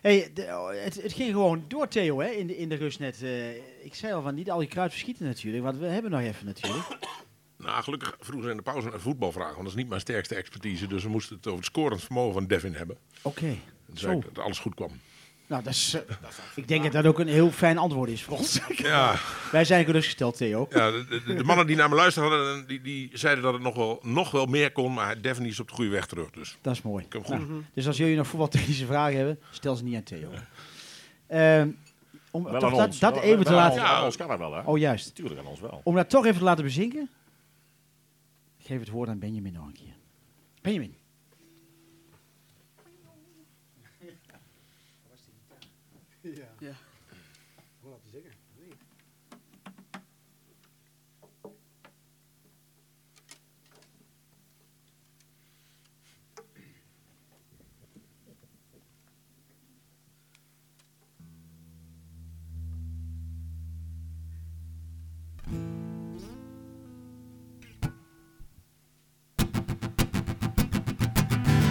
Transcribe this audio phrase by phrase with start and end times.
[0.00, 2.98] Hey, de- oh, het, het ging gewoon door, Theo, hè, in de, in de rust
[2.98, 3.22] net.
[3.22, 6.20] Eh, ik zei al van niet al die kruid verschieten natuurlijk, want we hebben nog
[6.20, 6.98] even natuurlijk.
[7.56, 10.34] Nou, gelukkig vroegen ze in de pauze een voetbalvraag, want dat is niet mijn sterkste
[10.34, 10.86] expertise.
[10.86, 12.96] Dus we moesten het over het scorend vermogen van Devin hebben.
[13.22, 13.46] Oké,
[13.92, 14.90] ik dat alles goed kwam.
[15.50, 16.00] Nou, dat is, eh,
[16.54, 18.60] ik denk dat dat ook een heel fijn antwoord is voor ons.
[18.76, 19.14] Ja,
[19.52, 20.66] Wij zijn gerustgesteld, Theo.
[20.70, 23.74] ja de, de- de mannen die naar me luisterden, die, die zeiden dat het nog
[23.74, 24.92] wel, nog wel meer kon.
[24.94, 26.30] Maar Devin is op de goede weg terug.
[26.30, 27.04] Dus Dat is mooi.
[27.04, 27.48] ik heb hem goed.
[27.48, 30.30] Nou, dus als jullie nog voetbaltechnische vragen hebben, stel ze niet aan Theo.
[31.26, 31.68] Ehm,
[32.30, 32.98] om Wel toch aan dat, ons.
[32.98, 33.82] dat Wel- even te wel laten...
[33.82, 34.60] Aan ons kan dat wel, hè?
[34.62, 35.14] Oh, juist.
[35.14, 35.80] Tuurlijk aan ons wel.
[35.84, 37.08] Om dat toch even te laten bezinken,
[38.58, 39.94] geef het woord aan Benjamin nog een keer.
[40.62, 40.94] Benjamin.
[46.22, 46.44] Yeah.
[46.60, 46.72] Yeah.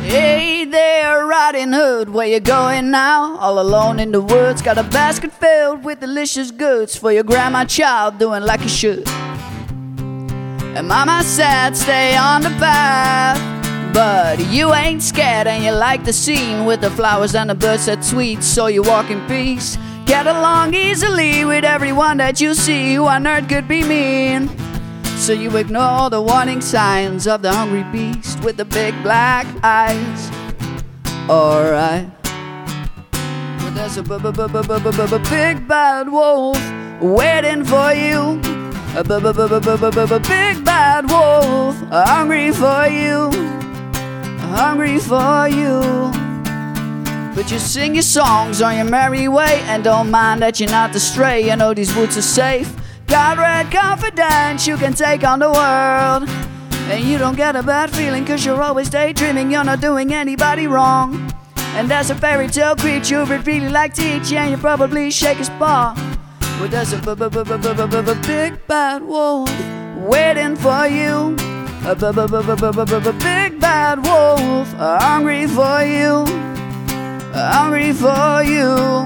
[0.10, 3.38] Hey there, Riding Hood, where you going now?
[3.38, 7.64] All alone in the woods, got a basket filled with delicious goods for your grandma
[7.64, 9.08] child, doing like you should.
[9.08, 13.38] And Mama said, stay on the path.
[13.94, 17.86] But you ain't scared and you like the scene with the flowers and the birds
[17.86, 19.78] that sweet, so you walk in peace.
[20.08, 22.96] Get along easily with everyone that you see.
[22.96, 24.50] Who on earth could be mean?
[25.20, 30.32] So you ignore the warning signs of the hungry beast with the big black eyes.
[31.30, 32.10] Alright.
[33.12, 36.58] But there's a big bad wolf
[37.00, 38.42] waiting for you.
[38.96, 43.30] A big bad wolf hungry for you.
[44.56, 45.82] Hungry for you.
[47.36, 50.92] But you sing your songs on your merry way and don't mind that you're not
[50.92, 51.42] the stray.
[51.48, 52.74] You know these woods are safe.
[53.10, 56.30] Pirate confidence, you can take on the world.
[56.92, 60.68] And you don't get a bad feeling cause you're always daydreaming, you're not doing anybody
[60.68, 61.32] wrong.
[61.76, 65.50] And that's a fairy tale creature you'd really like to eat, you probably shake his
[65.50, 65.94] paw.
[66.60, 66.98] Well, there's a
[68.28, 69.50] big bad wolf
[69.98, 71.36] waiting for you.
[71.86, 76.26] A b- b- b- b- b- b- b- big bad wolf hungry for you,
[77.34, 79.06] hungry for you.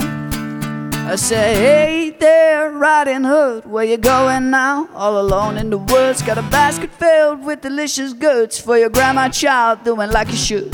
[1.05, 2.02] I say, hey.
[2.23, 4.87] There, Riding Hood, where you going now?
[4.95, 9.27] All alone in the woods, got a basket filled with delicious goods for your grandma
[9.27, 10.73] child, doing like you should.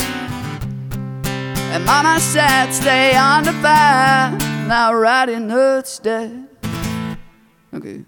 [1.74, 4.40] And Mama said, stay on the path.
[4.68, 6.32] Now Riding Hood's dead.
[7.74, 8.06] Okay.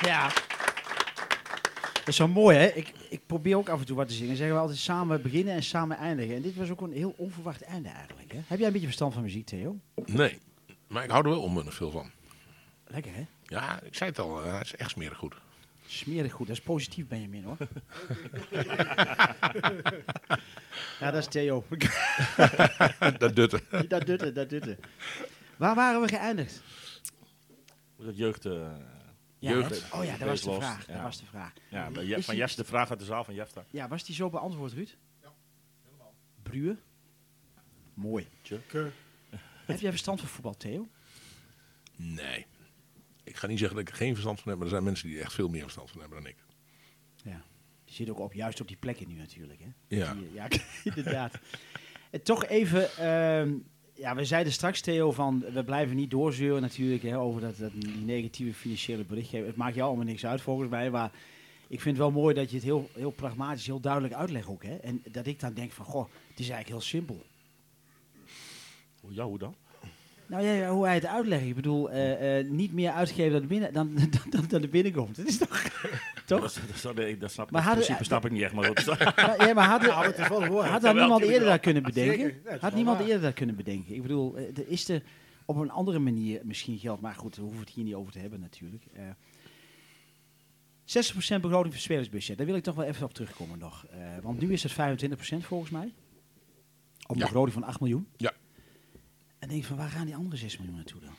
[0.00, 0.28] Ja.
[1.94, 2.66] Dat is zo mooi, hè?
[2.66, 4.36] Ik, ik probeer ook af en toe wat te zingen.
[4.36, 6.36] Zeggen we altijd samen beginnen en samen eindigen.
[6.36, 8.38] En dit was ook een heel onverwacht einde eigenlijk, hè?
[8.46, 9.76] Heb jij een beetje verstand van muziek, Theo?
[10.06, 10.38] Nee,
[10.86, 12.10] maar ik hou er wel onmunnig veel van.
[12.86, 13.26] Lekker, hè?
[13.44, 15.34] Ja, ik zei het al, eh, het is echt smerig goed.
[15.86, 16.46] Smerig goed.
[16.46, 17.56] Dat is positief, Benjamin, hoor.
[21.00, 21.64] ja, dat is Theo.
[23.18, 23.62] dat dutte.
[23.88, 24.78] dat doet het, dat het.
[25.56, 26.62] Waar waren we geëindigd?
[27.96, 28.44] Dat jeugd...
[28.46, 28.52] eh,
[29.38, 30.86] Ja, jeugd oh ja, dat was de vraag.
[30.86, 30.92] ja.
[30.92, 31.52] Dat was de vraag.
[31.68, 33.64] Ja, van die- de vraag uit de zaal van Jefta.
[33.70, 34.96] Ja, was die zo beantwoord, Ruud?
[35.22, 35.32] Ja,
[35.84, 36.14] helemaal.
[36.42, 36.80] Bruwen?
[37.94, 38.28] Mooi.
[39.72, 40.88] Heb jij verstand van voetbal, Theo?
[41.96, 42.46] Nee.
[43.24, 45.08] Ik ga niet zeggen dat ik er geen verstand van heb, maar er zijn mensen
[45.08, 46.36] die er echt veel meer verstand van hebben dan ik.
[47.24, 47.42] Ja.
[47.84, 49.96] Die zit ook op, juist op die plekken nu natuurlijk, hè?
[49.96, 50.14] Ja.
[50.14, 50.48] Die, ja,
[50.94, 51.38] inderdaad.
[52.10, 53.54] En toch even, ehm,
[53.94, 57.72] ja, we zeiden straks, Theo, van we blijven niet doorzeuren natuurlijk hè, over dat, dat,
[57.74, 59.46] die negatieve financiële berichtgeving.
[59.46, 61.12] Het maakt jou allemaal niks uit volgens mij, maar
[61.68, 64.62] ik vind het wel mooi dat je het heel, heel pragmatisch, heel duidelijk uitlegt ook.
[64.62, 64.76] Hè?
[64.76, 67.24] En dat ik dan denk van, goh, het is eigenlijk heel simpel.
[69.08, 69.54] Ja, hoe dan?
[70.26, 71.44] Nou ja, ja, hoe hij het uitlegt.
[71.44, 74.68] Ik bedoel, eh, eh, niet meer uitgeven dan, er binnen, dan, dan, dan, dan er
[74.68, 75.16] binnenkomt.
[75.16, 75.62] Dat is toch...
[76.26, 76.40] toch?
[76.40, 78.84] Dat, dat, dat, dat snap, Maar hadden- principe snap ik niet echt, maar goed.
[79.16, 80.66] Ja, ja, maar had, Nou, het is wel een woord.
[80.66, 82.40] had dat niemand eerder dat kunnen bedenken?
[82.44, 83.06] Ja, Had niemand waar.
[83.06, 83.94] eerder dat kunnen bedenken?
[83.94, 85.02] Ik bedoel, eh, er is er
[85.44, 88.18] op een andere manier misschien geld, maar goed, we hoeven het hier niet over te
[88.18, 88.84] hebben natuurlijk.
[88.92, 89.02] Eh
[90.84, 93.86] 60% begroting voor spelersbudget, daar wil ik toch wel even op terugkomen nog.
[93.90, 95.92] Eh, want nu is het 25% volgens mij.
[97.06, 97.24] Op een Ja.
[97.24, 98.06] begroting van 8 miljoen.
[98.16, 98.32] Ja.
[99.44, 101.14] En denk van, waar gaan die andere 6 miljoen naartoe dan?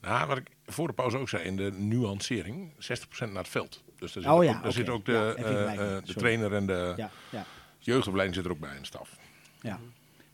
[0.00, 2.76] Nou, wat ik voor de pauze ook zei, in de nuancering, 60%
[3.18, 3.82] naar het veld.
[3.98, 4.70] Dus daar zit, Oh ook, ja, daar oké.
[4.72, 6.14] zit ook de, eh, eh, de Sorry.
[6.14, 7.46] trainer en de Ja, ja.
[7.78, 9.16] jeugdopleiding zit er ook bij in de staf.
[9.60, 9.80] Ja.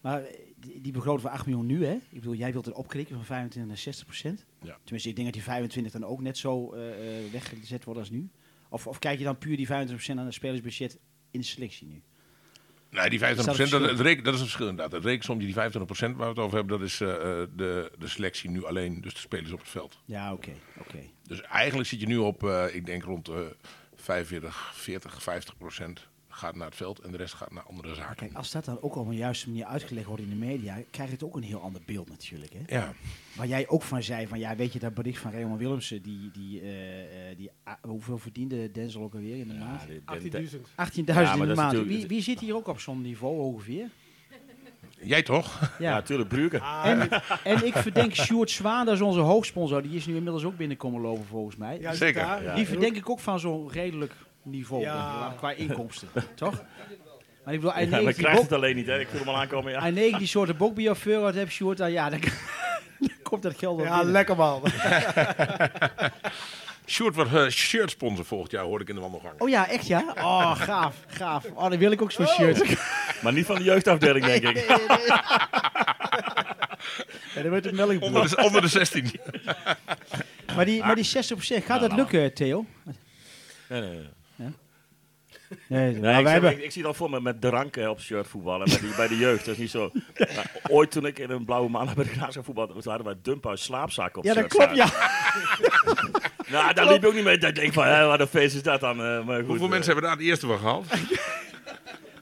[0.01, 1.93] Maar eh, die, die begroting van 8 miljoen nu, hè?
[1.95, 4.45] Ik bedoel, jij wilt het opkrikken van 25 naar 60 procent.
[4.63, 4.79] Ja.
[4.83, 6.71] Tenminste, ik denk dat die 25 dan ook net zo
[7.33, 8.31] weggezet wordt als nu.
[8.69, 10.99] Of, of kijk je dan puur die 25 procent aan het spelersbudget
[11.31, 12.03] in de selectie nu?
[12.91, 13.83] Nee, die 25%, Is dat dat, verschil?
[13.83, 14.93] het reken, dat is het verschil inderdaad.
[14.93, 17.09] Het rekensommetje, die 25% waar we het over hebben, dat is eh,
[17.57, 19.99] de, de selectie nu alleen, dus de spelers op het veld.
[20.05, 20.53] Ja, oké.
[20.79, 20.99] oké.
[21.23, 23.57] Dus eigenlijk zit je nu op, eh, ik denk rond de
[23.95, 26.09] 45, 40, 50 procent
[26.41, 28.17] gaat naar het veld en de rest gaat naar andere zaken.
[28.17, 31.09] Kijk, als dat dan ook op een juiste manier uitgelegd wordt in de media, krijg
[31.09, 32.53] je het ook een heel ander beeld natuurlijk.
[32.53, 32.77] Hè?
[32.77, 32.93] Ja,
[33.37, 36.31] Waar jij ook van zei, van ja, weet je dat bericht van Raymond Willemsen, die,
[36.31, 39.83] die, eh, eh, die ah, hoeveel verdiende Denzel ook alweer in de maand?
[39.83, 40.61] 18.000.
[40.61, 41.87] 18.000 Ja, in de maand.
[41.87, 43.89] Wie, wie zit hier ook op zo'n niveau ongeveer?
[45.03, 45.77] jij toch?
[45.79, 46.63] Ja, natuurlijk, Bruger.
[46.85, 47.09] En,
[47.45, 51.01] en ik verdenk Sjoerd Zwaan, dat is onze hoofdsponsor, die is nu inmiddels ook binnenkomen
[51.01, 51.81] lopen volgens mij.
[51.81, 52.43] Ja, Zeker.
[52.43, 52.55] Ja.
[52.55, 54.13] Die verdenk ik ook van zo'n redelijk
[54.51, 55.35] niveau Ja.
[55.37, 56.63] qua inkomsten, toch?
[57.45, 59.01] Maar ik bedoel, Ja, maar krijgt het alleen niet, hè.
[59.01, 59.81] Ik voel hem al aankomen, ja.
[59.81, 62.21] hij neemt die soorten bokbierchauffeur wat heb Sjoerd dan, ja, dan,
[62.99, 64.13] dan komt dat geld wel Ja, binnen.
[64.13, 64.63] lekker man.
[66.87, 69.41] Sjoerd wordt eh, shirt sponsor volgend jaar, hoorde ik in de wandelgang.
[69.41, 70.05] Oh ja, echt ja?
[70.17, 71.45] Oh, gaaf, gaaf.
[71.55, 72.63] Oh, dan wil ik ook zo'n shirt.
[73.23, 74.57] Maar niet van de jeugdafdeling, denk ik.
[77.35, 78.03] Ja, dan wordt het melkboer.
[78.09, 79.11] Onder de, onder de 16.
[80.57, 81.09] Maar die, maar die 60%,
[81.65, 81.95] gaat dat nou.
[81.97, 82.65] lukken, Theo?
[83.69, 84.09] Nee, nee, nee.
[85.67, 86.51] Nee, ik, hebben...
[86.51, 89.09] ik, ik zie dan voor me met drank eh, op shirt voetballen bij, die, bij
[89.09, 89.45] de jeugd.
[89.45, 89.91] Dat is niet zo.
[90.19, 93.17] Maar ooit toen ik in een blauwe maandag bij de Graafschap voetbalde, toen hadden wij
[93.23, 94.87] Dumphuis slaapzakken op Ja, dat shirt klopt, ja.
[96.53, 97.39] Nou, daar liep ik ook niet mee.
[97.39, 99.01] Dat ik denk van, hé, wat een feest is dat dan.
[99.05, 100.87] eh, maar goed, Hoeveel eh, mensen hebben daar het eerste van gehaald?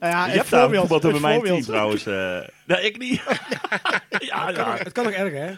[0.00, 2.06] Nou ja, Je hebt daar het bij mijn team trouwens.
[2.06, 2.38] eh.
[2.64, 3.22] nee, ik niet.
[4.18, 4.72] ja, Het kan ja.
[4.72, 5.52] ook- Het kan ook erger, hè?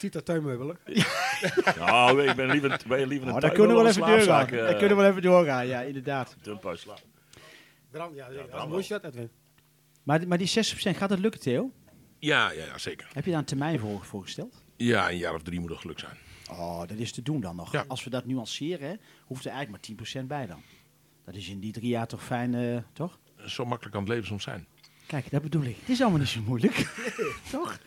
[0.00, 0.78] Tita tuinmeubelen.
[1.78, 4.22] Nou, ik ben liever, ben liever een Oh, daar kunnen we wel even doorgaan.
[4.22, 6.36] slaapzak, Daar kunnen we wel even doorgaan, ja, inderdaad.
[6.42, 7.00] Dumphuis slaap.
[7.90, 8.28] Brand, ja,
[8.68, 9.30] dat shirt, Edwin.
[10.02, 10.50] Maar, maar die 60%,
[10.96, 11.70] gaat dat lukken, Theo?
[12.18, 13.08] Ja, ja, ja, zeker.
[13.12, 14.62] Heb je daar een termijn voor voorgesteld?
[14.76, 16.16] Ja, een jaar of drie moet er geluk zijn.
[16.50, 17.72] Oh, dat is te doen dan nog.
[17.72, 17.84] Ja.
[17.88, 20.62] Als we dat nuanceren, hoeft er eigenlijk maar 10% bij dan.
[21.24, 23.18] Dat is in die drie jaar toch fijn, eh, toch?
[23.46, 24.66] Zo makkelijk kan het leven soms zijn.
[25.10, 25.76] Kijk, dat bedoel ik.
[25.80, 26.86] Het is allemaal niet zo moeilijk.
[27.52, 27.78] toch?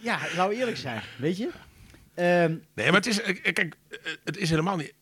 [0.00, 1.50] ja, nou eerlijk zijn, weet je?
[2.14, 4.94] Ehm, Nee, maar het is, eh, kijk, eh, het is helemaal niet.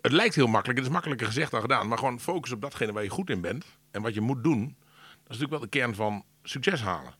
[0.00, 1.88] Het lijkt heel makkelijk, het is makkelijker gezegd dan gedaan.
[1.88, 3.64] Maar gewoon focus op datgene waar je goed in bent.
[3.90, 4.60] En wat je moet doen.
[4.64, 7.14] Dat is natuurlijk wel de kern van succes halen.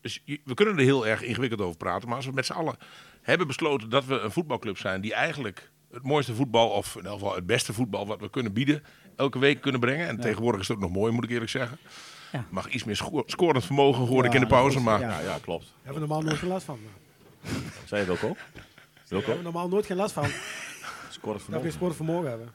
[0.00, 2.08] Dus je- we kunnen er heel erg ingewikkeld over praten.
[2.08, 2.76] Maar als we met z'n allen
[3.22, 5.00] hebben besloten dat we een voetbalclub zijn.
[5.00, 6.68] die eigenlijk het mooiste voetbal.
[6.68, 8.82] of in ieder geval het beste voetbal wat we kunnen bieden.
[9.16, 10.08] Elke week kunnen brengen.
[10.08, 11.78] En tegenwoordig is het ook nog mooi, moet ik eerlijk zeggen.
[12.32, 12.44] Ja.
[12.50, 14.80] Mag iets meer sco- scorend vermogen, hoorde ik in de pauze.
[14.80, 15.08] Maar ja.
[15.08, 15.74] Ja, ja, klopt.
[15.82, 16.78] Hebben we normaal nooit geen last van.
[17.84, 18.16] Zei je al?
[18.16, 20.26] Daar hebben we normaal nooit geen last van.
[21.08, 22.48] Scoort Dat we geen sportvermogen hebben.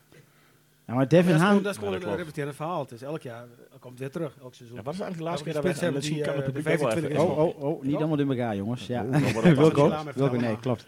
[0.88, 1.62] ja, maar Devin Dat is Haan...
[1.64, 2.80] dat is gewoon Ja, dat een repeterend verhaal.
[2.80, 3.46] Het is elk jaar,
[3.80, 4.78] komt weer terug, elk seizoen.
[4.78, 6.80] Ja, wat is eigenlijk de laatste keer dat we Misschien kan het eh, publiek ook
[6.80, 7.38] wel 25 even...
[7.38, 8.88] Oh, oh, oh, niet allemaal in elkaar, jongens.
[8.88, 9.06] Ja.
[9.44, 10.86] Wilco, Wilco, nee, klopt.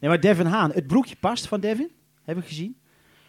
[0.00, 1.90] Nee, maar Devin Haan, het broekje past van Devin,
[2.24, 2.77] heb ik gezien.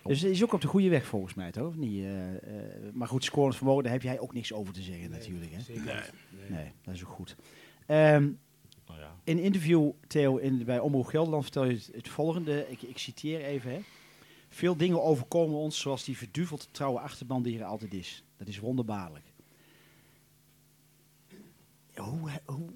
[0.10, 1.68] Dus hij is ook op de goede weg volgens mij, toch?
[1.68, 4.82] Of Niet, eh, eh, maar goed, scorend vermogen, daar heb jij ook niks over te
[4.82, 5.52] zeggen natuurlijk.
[5.52, 5.62] Hè?
[5.62, 5.84] Zeker.
[6.30, 6.50] Nee.
[6.50, 7.36] Nee, dat is ook goed.
[7.86, 8.30] Ehm,
[8.88, 9.16] Nou ja.
[9.24, 12.66] in een interview, Theo, in, bij Omroep Gelderland vertel je het, het volgende.
[12.70, 13.72] Ik, ik citeer even.
[13.72, 13.80] Hè.
[14.50, 18.24] Veel dingen overkomen ons zoals die verduveld trouwe achterban die er altijd is.
[18.38, 19.26] Dat is wonderbaarlijk.
[21.96, 22.70] Hoe, hoe,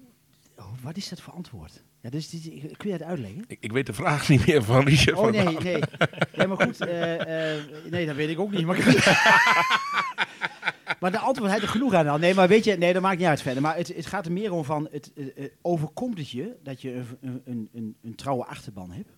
[0.56, 1.82] hoe- wat is dat voor antwoord?
[2.04, 2.28] Ja, dus,
[2.76, 3.44] kun je dat uitleggen?
[3.46, 5.82] ik, ik weet de vraag niet meer van Richard Oh nee, nee.
[6.36, 6.80] Nee, maar goed.
[6.80, 8.66] eh, eh, nee, dat weet ik ook niet.
[8.66, 8.76] Maar,
[11.00, 12.08] maar de antwoord heeft er genoeg aan.
[12.08, 12.18] al.
[12.18, 13.62] Nee, maar weet je, nee, dat maakt niet uit verder.
[13.62, 17.02] Maar het, het gaat er meer om van, het, eh, overkomt het je dat je
[17.20, 19.10] een, een, een, een, trouwe achterban hebt?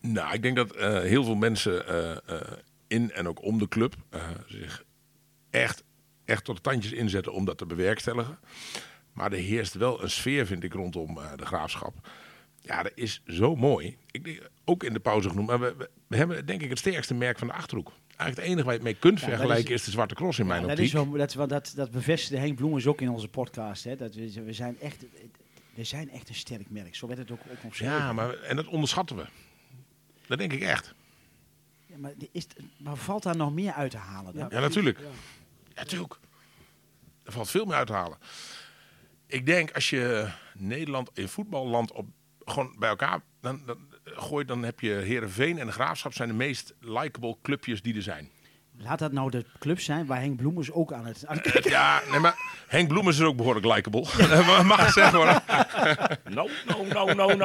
[0.00, 1.84] Nou, ik denk dat heel veel mensen
[2.86, 3.94] in en ook om de club
[4.46, 4.84] zich
[5.50, 5.84] echt,
[6.24, 8.38] echt tot de tandjes inzetten om dat te bewerkstelligen.
[9.12, 11.94] Maar er heerst wel een sfeer, vind ik, rondom de graafschap.
[12.60, 13.96] Ja, dat is zo mooi.
[14.10, 15.46] Ik denk, ook in de pauze genoemd.
[15.48, 17.92] Maar we, we, we hebben denk ik het sterkste merk van de Achterhoek.
[18.06, 20.38] Eigenlijk het enige waar je het mee kunt Ja, vergelijken is- is, de Zwarte Cross
[20.38, 20.84] in mijn dat, optiek.
[20.86, 23.84] is wel, dat, want dat, dat bevestigde Henk Bloemers ook in onze podcast.
[23.84, 25.04] Hè, dat we, we, zijn echt,
[25.74, 26.94] we zijn echt een sterk merk.
[26.94, 27.94] Zo werd het ook, ook omschreven.
[27.94, 29.24] ja, maar, en dat onderschatten we.
[30.26, 30.94] Dat denk ik echt.
[31.86, 32.46] Ja, maar, is,
[32.76, 34.34] maar valt daar nog meer uit te halen?
[34.34, 34.48] dan?
[34.50, 34.98] Ja, natuurlijk.
[34.98, 35.04] Ja.
[35.68, 36.18] Ja, natuurlijk.
[37.22, 38.18] Er valt veel meer uit te halen.
[39.26, 42.06] Ik denk als je Nederland in voetballand op,
[42.50, 46.34] gewoon bij elkaar dan, dan, gooit, dan heb je Herenveen en de Graafschap zijn de
[46.34, 48.30] meest likable clubjes die er zijn.
[48.80, 51.26] Laat dat nou de club zijn waar Henk Bloemers ook aan het...
[51.26, 52.34] Aan het Ja, nee, maar
[52.66, 54.00] Henk Bloemen is ook behoorlijk likable.
[54.64, 55.26] Mag ik zeggen hoor.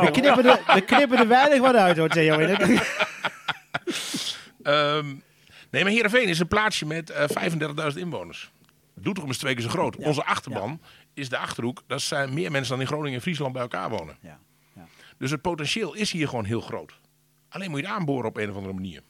[0.06, 2.40] We, knippen er, we knippen er weinig wat uit hoor, Theo.
[4.64, 5.06] Ehm,
[5.70, 7.26] nee, maar Herenveen is een plaatsje met eh
[7.92, 8.52] 35.000 inwoners.
[8.96, 9.96] Doetinchem is twee keer zo groot.
[10.00, 10.82] Ja, Onze achterban
[11.14, 11.84] is de Achterhoek.
[11.88, 14.18] Dat zijn meer mensen dan in Groningen en Friesland bij elkaar wonen.
[14.22, 14.40] Ja.
[15.18, 17.00] Dus het potentieel is hier gewoon heel groot.
[17.50, 19.02] Alleen moet je het aanboren op een of andere manier.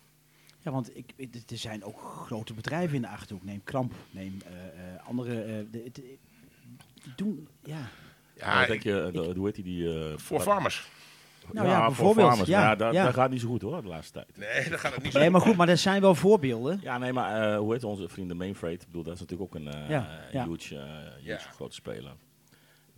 [0.59, 1.13] Ja, want ik,
[1.51, 3.43] er zijn ook grote bedrijven in de Achterhoek.
[3.45, 4.53] Neem Kramp, neem eh,
[4.95, 5.41] eh, andere...
[5.41, 6.17] eh, de, de-
[7.15, 7.77] doen, ja.
[8.35, 9.63] Ja, Ja, denk je, de- hoe heet die?
[9.63, 10.87] die eh, voor wat- farmers.
[11.51, 12.49] Nou ja, voor bijvoorbeeld, farmers.
[12.49, 13.03] ja, Ja, dat, ja.
[13.05, 14.37] dat gaat niet zo goed hoor, de laatste tijd.
[14.37, 15.19] Nee, dat gaat het niet zo.
[15.19, 16.79] Nee, maar goed, maar er zijn wel voorbeelden.
[16.81, 18.81] Ja, nee, maar eh, hoe heet onze vrienden Mainfreight?
[18.81, 19.67] Ik bedoel, dat is natuurlijk ook een
[20.31, 20.75] huge, huge
[21.21, 21.37] Ja.
[21.37, 22.11] grote speler.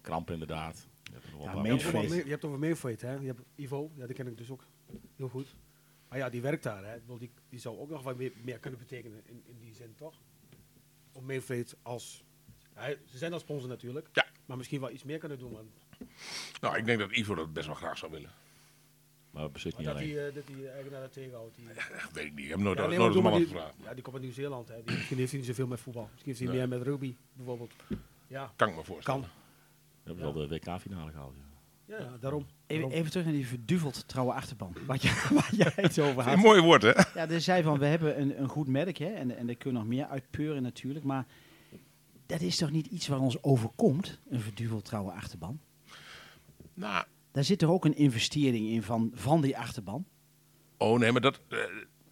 [0.02, 0.88] Kramp inderdaad.
[1.24, 2.14] Ja, Je hebt, over, Mainfreight.
[2.24, 3.14] je hebt over Mainfreight, hè?
[3.14, 4.64] Je hebt Ivo, ja, die ken ik dus ook
[5.16, 5.56] heel goed.
[6.10, 6.98] Maar ja, die werkt daar, hè?
[7.18, 10.14] Die, die zou ook nog wat meer, meer kunnen betekenen in, in die zin, toch?
[11.12, 12.24] Om Mainfreight als...
[12.76, 14.26] Ja, ze zijn als sponsor natuurlijk, Ja.
[14.46, 15.52] maar misschien wel iets meer kunnen doen.
[15.52, 15.70] Man.
[16.62, 18.30] Nou, ik denk dat Ivo dat best wel graag zou willen.
[19.32, 20.04] Maar Maar niet dat alleen.
[20.08, 21.56] die, eh, dat die eigenaar dat tegenhoudt.
[21.56, 21.66] Die,
[22.14, 22.44] weet ik niet.
[22.46, 23.74] Ik heb nooit, Ja, nee, nooit die, gevraagd.
[23.84, 24.68] ja, die komt uit Nieuw-Zeeland.
[24.68, 24.84] hè.
[24.84, 26.04] Die, misschien heeft hij niet zoveel met voetbal.
[26.12, 26.68] Misschien heeft hij Nee.
[26.68, 27.74] meer met rugby, bijvoorbeeld.
[28.28, 29.22] Ja, Kan ik me voorstellen.
[29.22, 29.30] kan.
[30.06, 31.34] We hebben wel de WK-finale gehaald.
[31.38, 31.44] Ja.
[31.98, 32.42] Ja, ja, daarom.
[32.68, 32.92] Even, daarom.
[32.92, 34.76] even terug naar die verduveld trouwe achterban.
[34.86, 36.38] Wat, je, wat jij het over Een had.
[36.38, 36.90] mooi woord, hè?
[36.90, 39.72] Ja, er zei van, we hebben een, een goed merk, hè, en, en daar kun
[39.72, 41.26] je nog meer uitpeuren natuurlijk, maar
[42.26, 45.60] dat is toch niet iets wat ons overkomt, een verduveld trouwe achterban?
[46.74, 50.06] Nou, Daar zit er ook een investering in van, van die achterban.
[50.78, 51.40] oh nee, maar dat...
[51.50, 51.58] eh,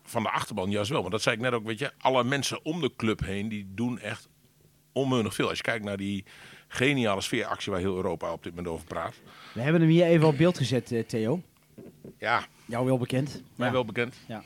[0.03, 0.99] van de achterban juist wel.
[0.99, 1.91] Want dat zei ik net ook, weet je.
[1.97, 4.29] Alle mensen om de club heen, die doen echt
[4.93, 5.47] onmeunig veel.
[5.47, 6.23] Als je kijkt naar die
[6.67, 9.13] geniale sfeeractie waar heel Europa op dit moment over praat.
[9.53, 11.41] We hebben hem hier even op beeld gezet, eh, Theo.
[12.17, 13.41] Ja, Jou wel bekend.
[13.55, 13.73] mij Ja.
[13.73, 14.15] wel bekend.
[14.27, 14.43] Ja.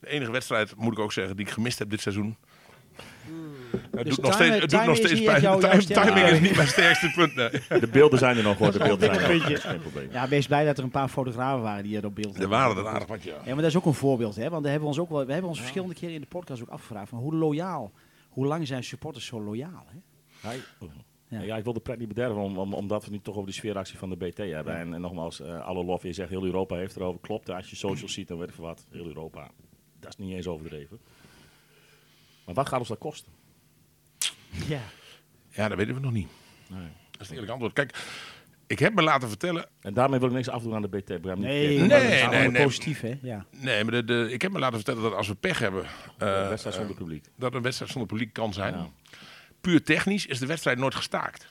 [0.00, 2.36] De enige wedstrijd, moet ik ook zeggen, die ik gemist heb dit seizoen.
[3.90, 5.42] Het Dus doet nog time- steeds, het doet timing nog is steeds pijn.
[5.42, 7.34] jouw- jouw timing is niet mijn sterkste punt.
[7.34, 7.50] Nee.
[7.80, 9.46] De beelden zijn er nog hoor, de beelden zijn er nog.
[9.46, 9.68] puntje.
[9.68, 10.08] Geen probleem.
[10.12, 12.76] Ja, wees blij dat er een paar fotografen waren die er op beeld Er waren
[12.76, 13.32] er aardig wat, ja.
[13.32, 14.48] Ja, maar dat is ook een voorbeeld, hè?
[14.50, 16.62] Want daar hebben we ons ook wel, we hebben ons verschillende keren in de podcast
[16.62, 17.92] ook afgevraagd van hoe loyaal,
[18.34, 19.98] hoe lang zijn supporters zo loyaal, hè?
[20.48, 20.68] Ja, ik-
[21.28, 21.40] Ja.
[21.40, 21.56] ja.
[21.56, 23.98] ik wil de pret niet bederven, om, om- omdat we nu toch over die sfeeractie
[23.98, 24.76] van de BT hebben.
[24.76, 27.20] En, en nogmaals, eh, alle lof, je zegt heel Europa heeft erover.
[27.20, 28.86] Klopt, als je socials ziet, dan weet ik wat.
[28.90, 29.50] Heel Europa,
[30.00, 30.98] dat is niet eens overdreven.
[32.44, 33.32] Maar wat gaat ons dat kosten?
[34.68, 34.80] Ja.
[35.50, 36.28] Ja, dat weten we nog niet.
[36.68, 36.80] Nee.
[37.10, 37.72] Dat is het eerlijke antwoord.
[37.72, 37.92] Kijk,
[38.66, 39.68] ik heb me laten vertellen...
[39.80, 41.08] En daarmee wil ik niks afdoen aan de BT.
[41.08, 42.62] Niet Nee, nee, nee, allemaal nee.
[42.62, 43.18] positief, hè?
[43.22, 43.46] Ja.
[43.50, 45.82] Nee, maar de, de, ik heb me laten vertellen dat als we pech hebben...
[46.18, 47.24] De eh, wedstrijd eh, zonder publiek.
[47.36, 48.74] dat een wedstrijd zonder publiek kan zijn.
[48.74, 48.88] Ja.
[49.60, 51.46] Puur technisch is de wedstrijd nooit gestaakt.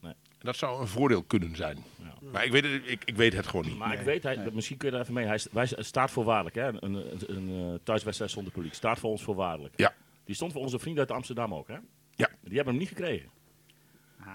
[0.00, 0.12] Nee.
[0.38, 1.84] Dat zou een voordeel kunnen zijn.
[1.98, 2.14] Ja.
[2.32, 3.76] Maar ik weet, het, ik, ik weet het gewoon niet.
[3.78, 5.26] Maar ik weet, hij, dat- misschien kun je daar even mee.
[5.26, 5.38] Hij
[5.78, 6.66] staat voorwaardelijk, hè?
[6.66, 8.74] Een, een, een, eh, thuiswedstrijd zonder publiek.
[8.74, 9.74] Staat voor ons voorwaardelijk.
[9.76, 9.94] Ja.
[10.24, 11.76] Die stond voor onze vrienden uit Amsterdam ook, hè?
[12.14, 12.28] Ja.
[12.42, 13.28] Die hebben hem niet gekregen.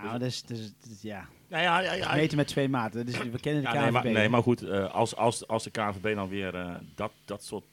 [0.04, 0.44] Nou, dat is-
[1.02, 1.28] ja.
[1.54, 2.16] Nou ja, ja, ja.
[2.16, 3.06] Meten met twee maten.
[3.06, 3.82] Dus we kennen de Ja, KNVB.
[3.84, 7.12] nee, maar, nee, maar goed, eh, als, als, als de KNVB dan weer eh, dat,
[7.26, 7.64] dat soort...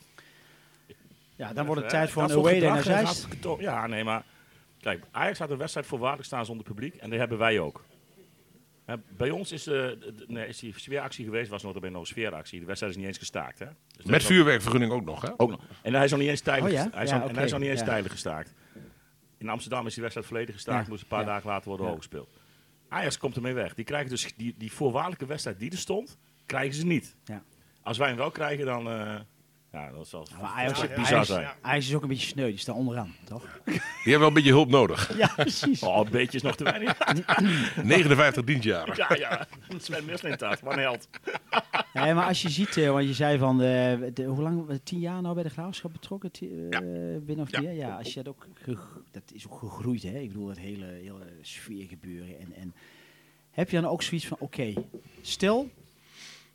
[1.36, 3.26] ja, dan wordt het eh, tijd voor een away day naar Zeist.
[3.58, 4.24] Ja, nee, maar...
[4.80, 6.94] Kijk, Ajax had een wedstrijd voorwaardelijk staan zonder publiek.
[6.94, 7.84] En die hebben wij ook.
[8.84, 12.60] Hè, bij ons is, de- nee, is die sfeeractie geweest, was nog een sfeeractie.
[12.60, 13.66] De wedstrijd is niet eens gestaakt, hè?
[13.96, 15.30] Dus Met vuurwerkvergunning ook nog, hè?
[15.36, 15.60] Ook nog.
[15.82, 16.90] En hij is nog niet eens tijdelijk, Oh ja?
[16.94, 18.54] hij is en hij is nog niet eens tijdelijk gestaakt.
[19.38, 20.84] In Amsterdam is die wedstrijd volledig gestaakt.
[20.84, 21.26] Ja, Moest een paar ja.
[21.26, 21.92] dagen later worden Ja.
[21.92, 22.39] overgespeeld.
[22.90, 23.74] Ajax komt ermee weg.
[23.74, 27.16] Die krijgen dus die, die voorwaardelijke wedstrijd die er stond, krijgen ze niet.
[27.24, 27.42] Ja.
[27.82, 28.88] Als wij hem wel krijgen, dan...
[28.90, 29.20] eh
[29.72, 31.48] ja, dat zal Maar Ajax, bizar Ajax, zijn.
[31.60, 32.46] Ajax is ook een beetje sneu.
[32.48, 33.42] Die staat onderaan, toch?
[33.64, 35.16] Die hebben wel een beetje hulp nodig.
[35.16, 35.82] Ja, precies.
[35.82, 36.98] Oh, een beetje is nog te weinig.
[37.82, 38.94] 59 dienstjaren.
[38.96, 39.46] ja, ja.
[39.78, 41.08] Sven Mislintat, wat een held.
[41.92, 44.98] Nee, maar als je ziet, eh, want je zei van, eh, de, hoe lang, tien
[44.98, 46.30] jaar nou bij de graafschap betrokken?
[46.40, 46.78] Eh,
[47.20, 47.70] Binnen of Ja.
[47.70, 48.46] Ja, als je dat ook,
[49.10, 50.18] dat is ook gegroeid, hè?
[50.18, 52.38] Ik bedoel, dat hele, hele sfeer gebeuren.
[52.40, 52.74] En, en
[53.50, 54.72] heb je dan ook zoiets van, oké,
[55.22, 55.70] stel,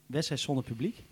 [0.06, 1.04] wedstrijd zonder publiek.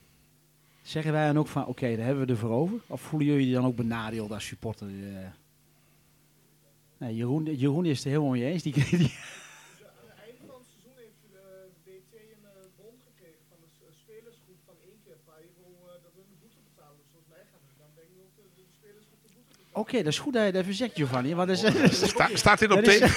[0.84, 2.80] Zeggen wij dan ook van, oké, daar hebben we ervoor over?
[2.88, 4.88] Of voelen jullie je dan ook benadeeld als supporter?
[4.88, 5.28] eh?
[6.98, 8.64] Nee, Jeroen, Jeroen is het er helemaal mee eens.
[8.64, 11.42] Die, die, Aan het einde van het seizoen heeft de
[11.84, 16.12] BT een eh, bon gekregen van de s- spelersgroep van één keer euro eh, dat
[16.16, 16.96] we een boete betalen.
[17.02, 19.80] Dus volgens mij gaan we dan denk ik ook de, de spelersgroep de boete betalen.
[19.84, 21.32] Oké, dat is goed dat je het even zegt, Giovanni.
[21.40, 23.12] Want dat is, Sta- staat dit op Dat tape?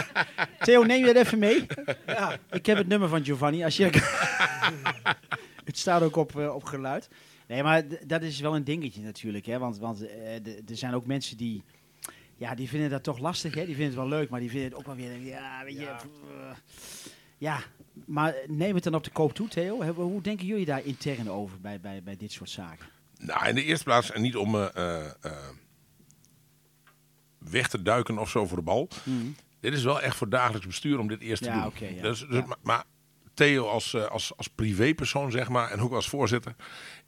[0.66, 1.58] Theo, neem je het even mee?
[2.18, 2.24] Ja.
[2.58, 3.58] Ik heb het nummer van Giovanni.
[3.68, 3.86] Als je...
[5.72, 7.08] het staat ook op, eh, op geluid.
[7.48, 9.46] Nee, maar dat is wel een dingetje natuurlijk.
[9.46, 9.58] Hè?
[9.58, 11.62] Want, want eh, er zijn ook mensen die...
[12.36, 13.54] Ja, die vinden dat toch lastig.
[13.54, 13.64] Hè?
[13.66, 15.20] Die vinden het wel leuk, maar die vinden het ook wel weer...
[15.20, 15.80] Ja, weet je...
[15.80, 16.00] Ja.
[16.00, 16.56] eh,
[17.38, 17.58] ja,
[18.04, 19.92] maar neem het dan op de koop toe, Theo.
[19.94, 22.86] Hoe denken jullie daar intern over bij, bij, bij dit soort zaken?
[23.18, 24.52] Nou, in de eerste plaats, en niet om
[27.38, 28.88] weg te duiken of zo voor de bal.
[29.60, 31.94] Dit is wel echt voor dagelijks bestuur om dit eerst te Ja, doen.
[31.94, 32.02] ja.
[32.02, 32.46] Dus, dus, Ja.
[32.46, 32.84] Maar, maar
[33.34, 36.54] Theo als, eh, als, als privépersoon, zeg maar, en ook als voorzitter.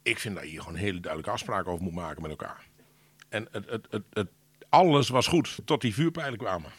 [0.03, 2.69] Ik vind dat je hier gewoon hele duidelijke afspraken over moet maken met elkaar.
[3.29, 4.29] En het, het, het, het,
[4.69, 6.71] alles was goed tot die vuurpijlen kwamen.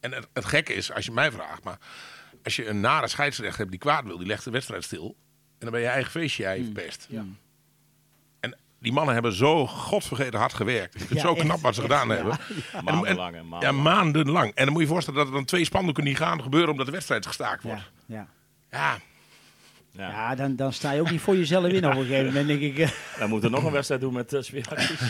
[0.00, 1.78] En het, het gekke is, als je mij vraagt, maar
[2.42, 5.16] als je een nare scheidsrechter hebt die kwaad wil, die legt de wedstrijd stil.
[5.58, 7.06] En dan ben je eigen feestje jij verpest.
[7.10, 7.24] Ja.
[8.78, 10.94] Die mannen hebben zo godvergeten hard gewerkt.
[10.94, 12.14] Ik vind het Ja, zo echt, knap wat ze echt, gedaan ja.
[12.14, 12.38] hebben.
[12.84, 14.52] Maandenlang en Ja, maandenlang.
[14.54, 16.86] En dan moet je je voorstellen dat er dan twee spandoeken niet gaan gebeuren omdat
[16.86, 17.90] de wedstrijd gestaakt wordt.
[18.06, 18.28] Ja, ja.
[18.70, 18.98] Ja,
[19.90, 20.08] Ja.
[20.10, 22.60] ja dan, dan sta je ook niet voor jezelf in op een gegeven moment, denk
[22.60, 22.78] ik.
[22.78, 22.88] eh.
[23.18, 25.00] Dan moeten we nog een wedstrijd doen met uh, sfeeracties.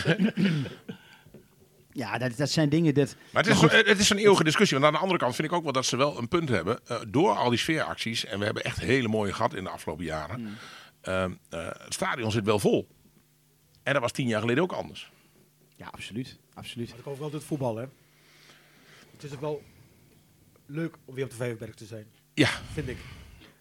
[1.91, 3.15] Ja, dat, dat zijn dingen dat...
[3.31, 4.77] Maar het is, het is een eeuwige discussie.
[4.79, 6.79] Want aan de andere kant vind ik ook wel dat ze wel een punt hebben.
[6.87, 8.25] eh, door al die sfeeracties.
[8.25, 10.57] En we hebben echt hele mooie gehad in de afgelopen jaren.
[11.01, 12.87] ehm, eh, het stadion zit wel vol.
[13.87, 15.11] En dat was tien jaar geleden ook anders.
[15.75, 16.39] Ja, absoluut.
[16.53, 16.89] absoluut.
[16.89, 17.85] Maar ik over wel het voetbal, hè.
[19.11, 19.63] Het is ook wel
[20.65, 22.97] leuk om weer op de Vijverberg te zijn, Ja, vind ik.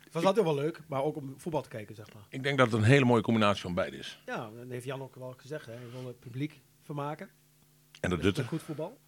[0.05, 2.23] Het was altijd wel leuk, maar ook om voetbal te kijken, zeg maar.
[2.29, 4.23] ik denk dat het een hele mooie combinatie van beide is.
[4.27, 5.73] Ja, dat heeft Jan ook wel gezegd, hè.
[5.73, 7.31] Hij wil het publiek vermaken.
[8.01, 8.51] En dat doet met er.
[8.51, 8.99] goed voetbal.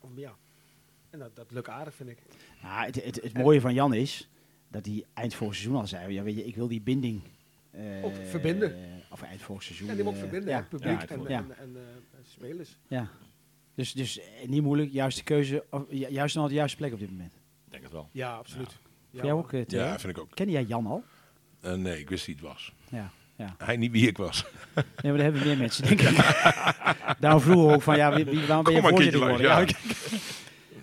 [0.00, 0.36] Of, ja.
[1.10, 2.18] En dat, dat lukt aardig, vind ik.
[2.62, 4.28] Nou, het, het, het mooie van Jan is
[4.68, 7.22] dat hij eind vorig seizoen al zei: ja, weet je, ik wil die binding.
[7.70, 8.76] Eh, Ook verbinden.
[9.10, 9.86] of eind vorig seizoen.
[9.88, 11.28] Ja, die moet ook eh, verbinden, ja, publiek ja, en, ja.
[11.38, 12.76] en, en, eh, spelers.
[12.88, 13.08] Ja.
[13.74, 16.98] Dus, dus niet moeilijk, juiste keuze, of, ju- juist nog op de juiste plek op
[16.98, 17.34] dit moment.
[17.34, 18.08] Ik denk het wel.
[18.12, 18.70] Ja, absoluut.
[19.10, 19.80] Ja, Voor jou ook, Theo?
[19.80, 20.34] Ja, vind ik ook.
[20.34, 21.02] Ken jij Jan al?
[21.60, 22.72] Eh, nee, ik wist wie het was.
[22.90, 23.10] Ja.
[23.36, 23.54] ja.
[23.58, 24.44] Hij niet wie ik was.
[24.74, 26.16] Nee, maar dat hebben meer mensen, denk ik.
[27.20, 29.28] Daarom vroegen we ook van, ja, wie, wie- waarom ben je Kom maar een voorzitter
[29.28, 29.76] keertje geworden?
[29.80, 30.22] langs,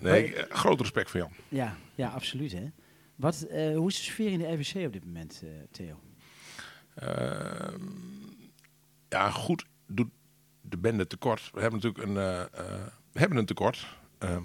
[0.10, 1.32] Nee, ik- eh, groot respect voor Jan.
[1.48, 2.70] ja, ja, absoluut, hè.
[3.16, 6.00] Wat, eh, hoe is de sfeer in de RWC op dit moment, eh, Theo?
[6.96, 7.82] Ehm,
[9.08, 10.10] ja, goed doet
[10.60, 11.50] de bende tekort.
[11.52, 13.86] We hebben natuurlijk een, eh, eh, we hebben een tekort.
[14.18, 14.42] Ehm,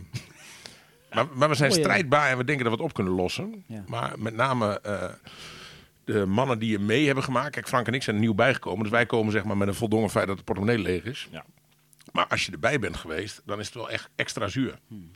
[1.13, 3.63] maar, maar we zijn strijdbaar en we denken dat we het op kunnen lossen.
[3.67, 3.83] Ja.
[3.87, 5.09] Maar met name eh,
[6.03, 7.51] de mannen die er mee hebben gemaakt.
[7.51, 8.83] Kijk, Frank en ik zijn er nieuw bijgekomen.
[8.83, 11.27] Dus wij komen zeg maar met een voldongen feit dat de portemonnee leeg is.
[11.31, 11.45] Ja.
[12.11, 14.79] Maar als je erbij bent geweest, dan is het wel echt extra zuur.
[14.87, 15.11] Hmm.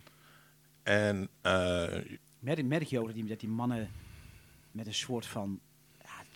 [0.83, 1.83] En eh,
[2.45, 3.89] Merk, merk je ook dat die, dat die mannen
[4.71, 5.59] met een soort van...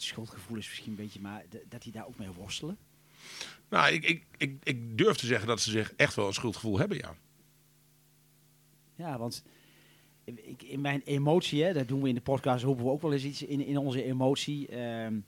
[0.02, 2.78] Ja, schuldgevoel is misschien een beetje, maar dat die daar ook mee worstelen?
[3.70, 6.80] nou, ik, ik, ik, ik durf te zeggen dat ze zich echt wel een schuldgevoel
[6.80, 7.16] hebben, ja.
[8.96, 9.44] Ja, want
[10.24, 13.14] ik, in mijn emotie, hè, dat doen we in de podcast, roepen we ook wel
[13.14, 14.68] eens iets in, in onze emotie.
[14.68, 15.20] ehm,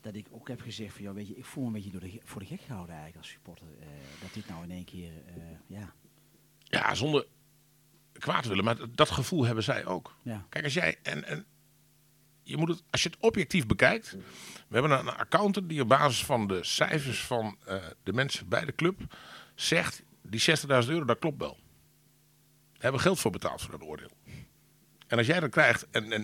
[0.00, 2.00] dat ik ook heb gezegd van, joh, weet je, ik voel me een beetje door
[2.00, 3.66] de, voor de gek gehouden eigenlijk als supporter.
[3.80, 3.86] eh,
[4.20, 5.92] dat dit nou in één keer, eh, ja,
[6.62, 7.26] Ja, zonder
[8.12, 10.16] kwaad willen, maar dat- dat gevoel hebben zij ook.
[10.22, 11.44] ja, Kijk, als jij en, en
[12.50, 14.16] je moet het, als je het objectief bekijkt,
[14.68, 18.64] we hebben een accountant die op basis van de cijfers van eh, de mensen bij
[18.64, 19.00] de club
[19.54, 21.56] zegt die 60.000 euro, dat klopt wel.
[21.56, 24.10] Daar hebben we geld voor betaald voor dat oordeel.
[25.10, 26.22] En als jij dat krijgt en, en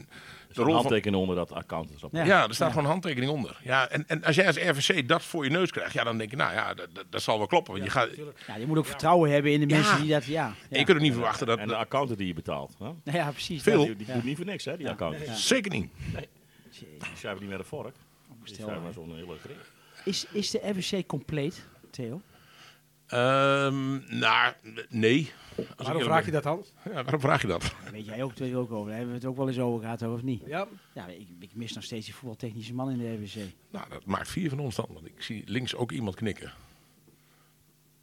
[0.48, 2.12] de De rol van, handtekening onder dat account is op.
[2.12, 2.24] Ja.
[2.24, 3.60] ja, er staat gewoon een handtekening onder.
[3.62, 6.30] Ja, en, en als jij als RVC dat voor je neus krijgt, ja, dan denk
[6.30, 7.72] je, nou ja, dat, dat, dat zal wel kloppen.
[7.72, 8.08] Want je, gaat,
[8.46, 9.74] ja, je moet ook vertrouwen hebben in de Ja.
[9.80, 10.46] mensen die dat, ja.
[10.70, 11.58] en je kunt er niet verwachten dat...
[11.58, 12.74] En de accountant die je betaalt.
[12.78, 12.84] Hè?
[12.84, 13.62] Nou ja, precies.
[13.62, 13.84] Veel.
[13.84, 14.14] Die, die ja.
[14.14, 15.26] doet niet voor niks, hè, die accountant.
[15.26, 15.34] Ja.
[15.34, 15.90] Zeker niet.
[16.70, 17.94] Jee, Die schrijven niet met een vork.
[18.44, 19.56] Die stel, schrijven maar zo'n hele grid.
[20.04, 22.20] Is, is de RWC compleet, Theo?
[23.06, 24.52] Ehm, nou,
[24.88, 25.32] nee.
[25.56, 26.72] Als Waarom vraag je dat, Hans?
[26.84, 27.74] Ja, waarom vraag je dat?
[27.92, 28.86] Weet jij ook twee ook over.
[28.88, 30.42] Daar hebben we het ook wel eens over gehad, hoor, of niet?
[30.46, 33.52] Ja, Ja, ik, ik mis nog steeds die voetbaltechnische man in de RWC.
[33.70, 34.86] Nou, dat maakt vier van ons dan.
[34.92, 36.52] Want ik zie links ook iemand knikken.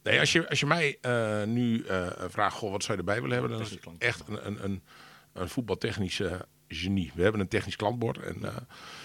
[0.02, 3.20] Nee, als je, als je mij eh, nu eh, vraagt, goh, wat zou je erbij
[3.20, 4.82] willen hebben, dan is het echt een, een, een,
[5.32, 7.12] een voetbaltechnische genie.
[7.14, 8.56] We hebben een technisch klantbord en eh,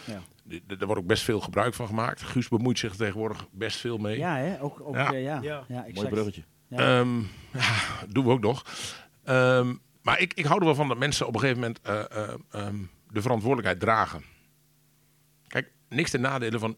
[0.05, 0.21] Ja.
[0.67, 2.21] daar wordt ook best veel gebruik van gemaakt.
[2.21, 4.17] Guus bemoeit zich er tegenwoordig best veel mee.
[4.17, 4.61] Ja, hè?
[4.61, 5.11] Ook, ook Ja.
[5.11, 5.17] ja.
[5.17, 5.41] ja.
[5.41, 5.63] Ja.
[5.67, 5.79] ja.
[5.85, 5.95] exact.
[5.95, 6.43] Mooi bruggetje.
[6.67, 6.99] Ja.
[6.99, 7.19] Ehm,
[7.53, 8.65] ja, doen we ook nog.
[9.23, 11.99] Ehm, maar ik, ik hou er wel van dat mensen op een gegeven moment eh,
[12.11, 12.77] eh, ehm,
[13.11, 14.23] de verantwoordelijkheid dragen.
[15.47, 16.77] Kijk, niks ten nadele van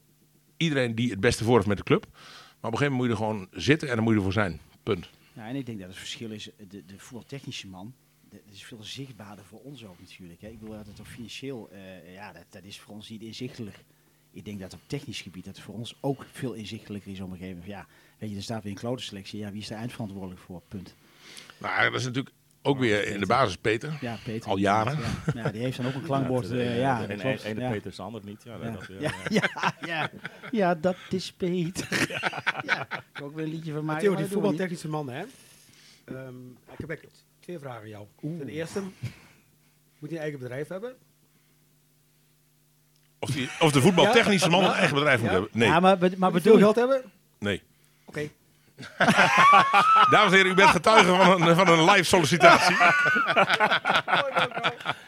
[0.58, 2.06] iedereen die het beste voor heeft met de club.
[2.12, 4.34] Maar op een gegeven moment moet je er gewoon zitten en dan moet je ervoor
[4.34, 4.60] zijn.
[4.84, 5.10] Punt.
[5.34, 7.94] Ja, en ik denk dat het verschil is, de, de voetbaltechnische man,
[8.32, 10.42] dat is veel zichtbaarder voor ons ook natuurlijk.
[10.42, 10.48] Hè.
[10.48, 13.84] Ik bedoel dat het op financieel, eh, ja, dat, dat is voor ons niet inzichtelijk.
[14.32, 17.38] Ik denk dat op technisch gebied dat voor ons ook veel inzichtelijker is om een
[17.38, 17.74] gegeven moment.
[17.74, 19.40] Ja, weet je, er staat weer een klote selectie.
[19.40, 20.62] Ja, wie is er eindverantwoordelijk voor?
[20.68, 20.96] Punt.
[21.58, 23.98] Maar dat is natuurlijk ook weer in de basis Peter.
[24.02, 24.50] Ja, Peter.
[24.50, 25.00] Al jaren.
[25.00, 26.50] Ja, ja die heeft dan ook een klankbord.
[26.50, 27.70] Ja, eh, ja, de ene, ene ja.
[27.70, 28.44] Peter is de ander niet.
[28.44, 28.72] Ja, Ja.
[28.72, 29.50] dat, ja, Ja, ja.
[29.60, 30.10] ja, ja.
[30.52, 31.88] ja, dat is Peter.
[32.66, 34.00] Ja, ik ook weer een liedje van mij.
[34.00, 35.24] Theo, die voetbaltechnische man, hè.
[36.06, 36.90] Ehm, ik heb
[37.52, 38.06] twee vragen aan jou.
[38.40, 38.80] Ten eerste,
[40.00, 40.96] moet hij een eigen bedrijf hebben?
[43.20, 45.50] Of, die, of de voetbaltechnische man een eigen bedrijf moet hebben.
[45.54, 47.02] Nee, Ja, maar, maar bedoel geld hebben?
[47.40, 47.62] nee.
[48.06, 48.22] Oké.
[50.12, 52.76] Dames en heren, u bent getuige van een, van een live sollicitatie.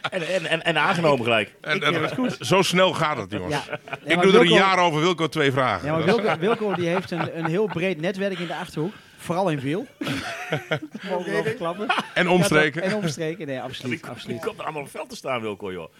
[0.09, 1.55] En, en, en, en aangenomen gelijk.
[1.61, 3.65] En, en- zo snel gaat het, jongens.
[3.65, 3.79] Ja.
[4.03, 5.87] Ik doe er een jaar over, Wilco twee vragen.
[5.87, 8.93] Ja, maar Wilco, Wilco die heeft een, een heel breed netwerk in de Achterhoek.
[9.23, 9.87] Vooral in Wiel.
[11.09, 11.87] Mogen we over klappen.
[12.13, 12.83] En omstreken.
[12.83, 14.01] Ja, en omstreken, nee, absoluut.
[14.01, 14.39] Die absoluut.
[14.41, 15.93] komt er allemaal op het veld te staan, Wilco, joh.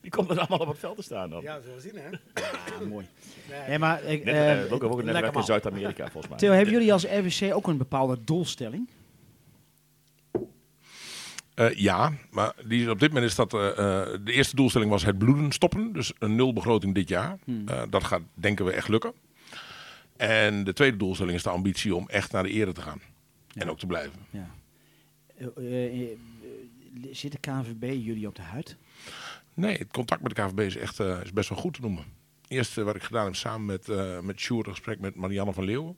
[0.00, 1.42] Die komt er allemaal op het veld te staan dan.
[1.42, 2.08] Ja, zo zien hè.
[2.10, 3.06] Ja, mooi.
[3.50, 3.68] Nee.
[3.68, 5.42] Nee, maar, ik, Net, eh, eh, ook, ook een netwerk in.
[5.42, 6.38] Zuid-Amerika volgens mij.
[6.38, 8.88] Theo, hebben jullie als RWC ook een bepaalde doelstelling?
[11.54, 13.54] Eh, ja, maar die, op dit moment is dat...
[13.54, 13.76] eh, eh,
[14.24, 15.92] de eerste doelstelling was het bloeden stoppen.
[15.92, 17.38] Dus een nul begroting dit jaar.
[17.66, 19.12] Eh, dat gaat, denken we, echt lukken.
[20.20, 23.00] En de tweede doelstelling is de ambitie om echt naar de ere te gaan.
[23.54, 24.18] En ook te blijven.
[24.30, 24.50] Ja.
[25.36, 26.18] Eh, eh, eh,
[27.10, 28.76] zit de KNVB jullie op de huid?
[29.54, 32.04] Nee, het contact met de KVB is, echt, is best wel goed te noemen.
[32.48, 35.64] Eerst wat ik gedaan heb samen met, eh met Sjoerd, een gesprek met Marianne van
[35.64, 35.96] Leeuwen.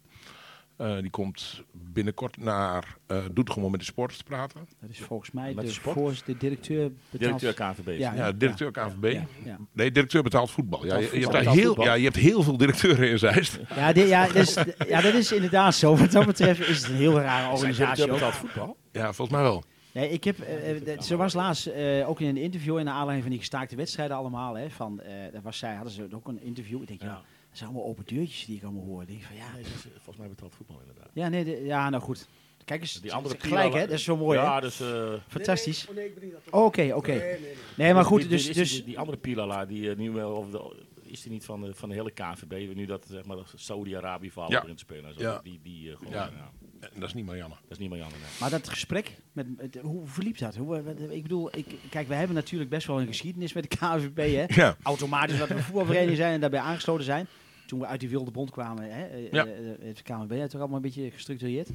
[0.76, 4.68] Eh, die komt binnenkort naar uh, Doetinchem om met de sporters te praten.
[4.80, 7.40] Dat is volgens mij Met de, de de directeur betaald...
[7.40, 7.98] Directeur KNVB.
[7.98, 9.04] Ja, Ja, directeur KVB.
[9.04, 9.58] Ja, ja.
[9.72, 10.86] Nee, directeur betaald voetbal.
[10.86, 11.84] Ja, je, je hebt daar heel, voetbal.
[11.84, 13.58] ja, je hebt heel veel directeuren in Zeist.
[13.74, 14.54] Ja, ja, dus,
[14.88, 15.96] ja, dat is inderdaad zo.
[15.96, 18.06] Wat dat betreft is het een heel rare organisatie.
[18.06, 18.76] betaald voetbal?
[18.92, 19.64] Ja, volgens mij wel.
[19.92, 23.22] Nee, ik heb, eh, ze was laatst eh, ook in een interview in de aanleiding
[23.22, 24.54] van die gestaakte wedstrijden allemaal.
[24.54, 26.80] Hè, van, eh, daar was zij, hadden ze ook een interview.
[26.80, 27.22] Ik denk, ja, Ja.
[27.52, 29.02] Dat zijn allemaal open deurtjes die ik allemaal hoor.
[29.02, 31.10] Ik denk van, ja, Nee, dat is, eh, volgens mij betaald voetbal inderdaad.
[31.12, 32.28] ja, nee, de- ja, nou goed.
[32.64, 34.60] Kijk eens, Die andere gelijk hè, dat is zo mooi Ja, hè.
[34.60, 34.80] dus...
[34.80, 35.88] eh, Fantastisch.
[35.94, 37.10] Nee, oh, nee, Oké, oké.
[37.10, 37.54] Nee, nee, nee.
[37.76, 38.44] Nee, maar goed, die- dus...
[38.44, 41.44] die- dus die, die andere Pilala, die eh, nu wel, of de, is die niet
[41.44, 44.62] van de, van de hele KNVB, nu dat zeg maar Saudi-Arabië verhaal Ja.
[44.62, 45.04] erin te spelen.
[45.04, 45.20] en Zo.
[45.20, 45.40] Ja.
[45.42, 46.30] Die, die, gewoon, Ja.
[46.36, 46.50] ja.
[46.80, 47.54] En dat is niet Marianne.
[47.62, 48.14] Dat is niet Marianne.
[48.14, 48.24] nee.
[48.40, 50.56] Maar dat gesprek, met, met- hoe verliep dat?
[50.56, 53.76] Hoe, wat- ik bedoel, ik, kijk, wij hebben natuurlijk best wel een geschiedenis met de
[53.76, 54.16] KNVB.
[54.48, 54.62] Hè?
[54.62, 54.76] Ja.
[54.82, 57.26] Automatisch dat we voetbalvereniging zijn en daarbij aangesloten zijn.
[57.72, 59.46] Toen we uit die wilde bond kwamen, hè, eh, Ja.
[59.46, 61.68] eh, eh, heeft de KNVB het toch allemaal een beetje gestructureerd.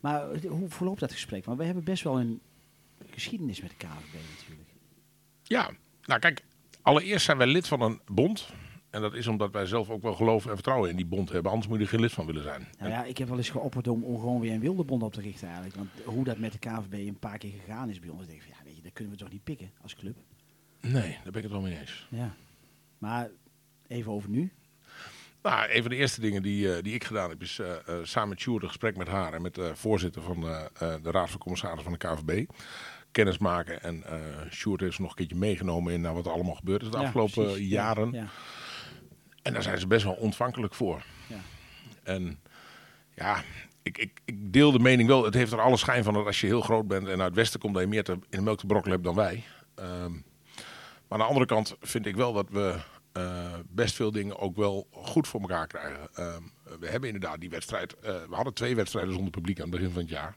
[0.00, 1.44] Maar hoe verloopt dat gesprek?
[1.44, 2.40] Want we hebben best wel een
[3.10, 4.68] geschiedenis met de KNVB natuurlijk.
[5.42, 5.70] Ja,
[6.04, 6.44] nou kijk,
[6.82, 8.48] allereerst zijn wij lid van een bond.
[8.90, 11.50] En dat is omdat wij zelf ook wel geloof en vertrouwen in die bond hebben.
[11.50, 12.66] Anders moet je er geen lid van willen zijn.
[12.78, 15.12] Nou ja, ik heb wel eens geopperd om, om gewoon weer een wilde bond op
[15.12, 15.76] te richten eigenlijk.
[15.76, 18.44] Want hoe dat met de KNVB een paar keer gegaan is bij ons, denk ik
[18.44, 20.16] van, ja, weet je, dat kunnen we toch niet pikken als club.
[20.80, 22.06] Nee, daar ben ik het wel mee eens.
[22.10, 22.34] Ja.
[22.98, 23.30] Maar
[23.86, 24.52] even over nu.
[25.50, 27.94] Nou, een van de eerste dingen die, eh, die ik gedaan heb, is eh, eh,
[28.02, 31.30] samen met Sjoerd een gesprek met haar en met de voorzitter van eh, de Raad
[31.30, 32.50] van Commissarissen van de KVB.
[33.10, 33.82] Kennis maken.
[33.82, 36.82] En eh Sjoerd heeft ze nog een keertje meegenomen in nou, wat er allemaal gebeurd
[36.82, 37.68] is de Ja, afgelopen precies.
[37.68, 38.12] Jaren.
[38.12, 38.26] Ja,
[39.42, 41.02] En daar zijn ze best wel ontvankelijk voor.
[41.26, 41.36] ja.
[42.02, 42.38] En
[43.14, 43.42] ja,
[43.82, 45.24] ik, ik, ik deel de mening wel.
[45.24, 47.34] Het heeft er alle schijn van dat als je heel groot bent en uit het
[47.34, 49.44] westen komt, dat je meer te, in de melk te brokkelen hebt dan wij.
[49.74, 50.12] Ehm,
[51.08, 52.74] maar aan de andere kant vind ik wel dat we
[53.16, 56.08] eh, best veel dingen ook wel goed voor elkaar krijgen.
[56.14, 56.42] Ehm,
[56.80, 57.94] we hebben inderdaad die wedstrijd.
[57.94, 60.36] eh, we hadden twee wedstrijden zonder publiek aan het begin van het jaar.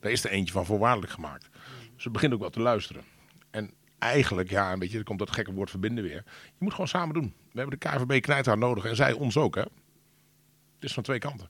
[0.00, 1.48] Daar is er eentje van voorwaardelijk gemaakt.
[1.94, 3.02] Dus we beginnen ook wel te luisteren.
[3.50, 6.24] En eigenlijk, ja, een beetje, er komt dat gekke woord verbinden weer.
[6.44, 7.34] Je moet gewoon samen doen.
[7.52, 9.60] We hebben de KVB knijthard nodig en zij ons ook, hè.
[9.60, 11.48] Het is van twee kanten.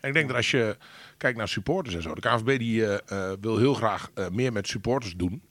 [0.00, 0.76] En ik denk dat als je
[1.16, 2.14] kijkt naar supporters en zo.
[2.14, 5.42] De KNVB die, eh, wil heel graag meer met supporters doen.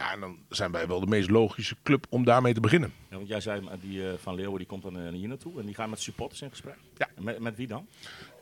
[0.00, 2.92] Ja, en dan zijn wij wel de meest logische club om daarmee te beginnen.
[3.10, 5.60] Ja, want jij zei, maar die eh, Van Leeuwen die komt dan eh, hier naartoe
[5.60, 6.76] en die gaan met supporters in gesprek.
[6.96, 7.08] Ja.
[7.16, 7.86] En Met, met wie dan?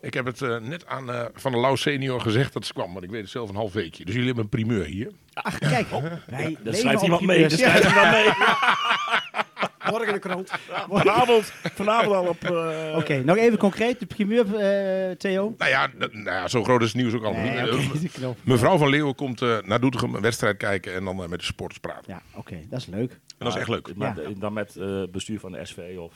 [0.01, 2.93] Ik heb het eh, net aan eh, Van der Lauw senior gezegd dat ze kwam.
[2.93, 4.05] Maar ik weet het zelf een half weekje.
[4.05, 5.11] Dus jullie hebben een primeur hier.
[5.33, 5.93] Ach, kijk.
[5.93, 6.03] Oh.
[6.03, 7.41] Daar leven schrijft op iemand mee.
[7.41, 8.31] Daar schrijft iemand mee.
[9.91, 10.51] Morgen in de krant.
[10.91, 12.45] Vanavond, vanavond al op...
[12.45, 14.01] eh, Oké, nog even concreet.
[14.01, 15.55] De primeur, eh, Theo.
[15.59, 18.19] Nou ja, nou ja, zo groot is het nieuws ook allemaal Nee, niet.
[18.23, 18.29] Eh.
[18.45, 21.45] Mevrouw van Leeuwen komt eh, naar Doetinchem een wedstrijd kijken en dan eh, met de
[21.45, 22.05] supporters praten.
[22.07, 23.19] Ja, oké, dat is leuk.
[23.39, 23.97] En dat is echt leuk.
[23.97, 24.29] Maar Ja.
[24.39, 26.15] Dan met eh, bestuur van de SV of...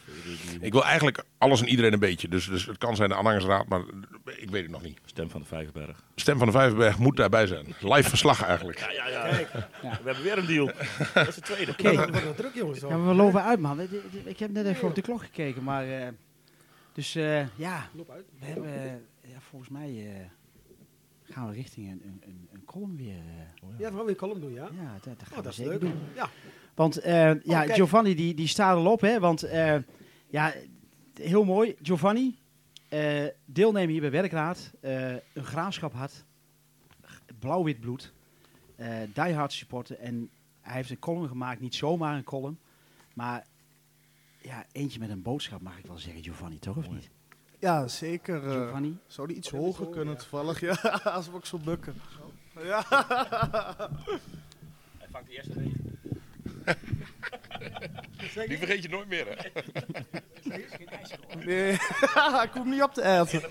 [0.51, 2.29] Die, Ik wil eigenlijk alles en iedereen een beetje.
[2.29, 3.83] Dus, dus het kan zijn de aanhangersraad, maar
[4.37, 4.99] ik weet het nog niet.
[5.05, 6.03] Stem van de Vijverberg.
[6.15, 7.67] Stem van de Vijverberg moet daarbij zijn.
[7.81, 8.79] Live verslag eigenlijk.
[8.79, 9.47] Ja, ja, ja.
[9.83, 10.71] We hebben weer een deal.
[11.15, 11.71] Dat is de tweede.
[11.73, 11.89] Oké.
[11.89, 12.81] Het wordt wel druk, jongens.
[12.81, 13.81] Ja, we lopen uit, man.
[14.25, 15.89] Ik- heb net even op de klok gekeken, maar...
[16.01, 16.09] eh,
[16.93, 18.25] dus eh, ja, Loop uit.
[18.39, 18.73] we hebben...
[19.23, 23.15] ja, volgens mij eh, gaan we richting een, een, een, column weer...
[23.79, 24.69] Ja, we gaan weer column doen, ja?
[24.73, 25.81] ja, dat, dat gaan Oh, we dat is zeker leuk.
[25.81, 25.95] doen.
[26.15, 26.29] Ja.
[26.75, 27.75] Want eh, ja, kijk.
[27.75, 29.21] Giovanni die, die staat al op, hè.
[29.21, 29.77] Want eh,
[30.29, 30.53] ja,
[31.21, 31.77] heel mooi.
[31.83, 32.39] Giovanni,
[32.89, 34.71] eh, deelnemen hier bij Werkraad.
[34.81, 36.25] eh, een graafschap had.
[37.39, 38.13] Blauw-wit bloed.
[38.77, 39.99] eh diehard supporter.
[39.99, 40.31] En
[40.61, 41.61] hij heeft een column gemaakt.
[41.61, 42.59] Niet zomaar een column.
[43.15, 43.47] Maar
[44.43, 46.23] ja, eentje met een boodschap mag ik wel zeggen.
[46.23, 47.11] Giovanni, toch of niet?
[47.59, 48.45] Ja, zeker.
[48.47, 48.97] eh, Giovanni?
[49.07, 50.61] zou die iets hoger kunnen toevallig?
[50.61, 50.75] Ja,
[51.17, 51.95] als we ook zo bukken.
[52.63, 52.85] Ja.
[54.99, 55.92] Hij vangt de eerste regen.
[58.47, 59.35] Die vergeet je nooit meer, hè?
[61.45, 61.73] Nee,
[62.47, 63.43] ik hoef niet op te eten.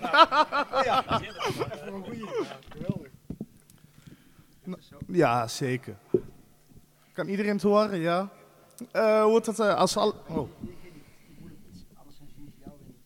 [5.06, 5.96] Ja, zeker.
[7.12, 7.98] Kan iedereen het horen?
[7.98, 8.28] Ja.
[8.92, 10.14] Eh, hoe het dat eh, als al...
[10.28, 10.48] Oh.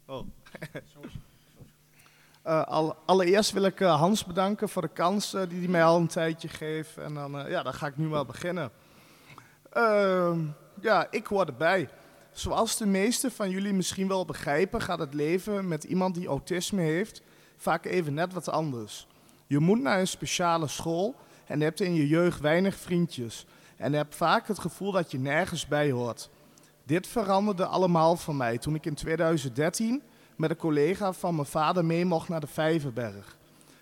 [0.07, 0.27] Oh.
[2.43, 6.07] Eh, al, allereerst wil ik Hans bedanken voor de kans die hij mij al een
[6.07, 6.97] tijdje geeft.
[6.97, 8.71] En dan, ja, dan ga ik nu wel beginnen.
[9.77, 10.41] Ehm,
[10.81, 11.89] ja, ik hoor erbij.
[12.33, 16.83] Zoals de meesten van jullie misschien wel begrijpen, gaat het leven met iemand die autisme
[16.83, 17.23] heeft
[17.57, 19.07] vaak even net wat anders.
[19.47, 21.15] Je moet naar een speciale school
[21.47, 23.47] en hebt in je jeugd weinig vriendjes.
[23.77, 26.31] En hebt vaak het gevoel dat je nergens bij hoort.
[26.85, 30.03] Dit veranderde allemaal voor mij toen ik in 2013
[30.37, 33.37] met een collega van mijn vader mee mocht naar de Vijverberg.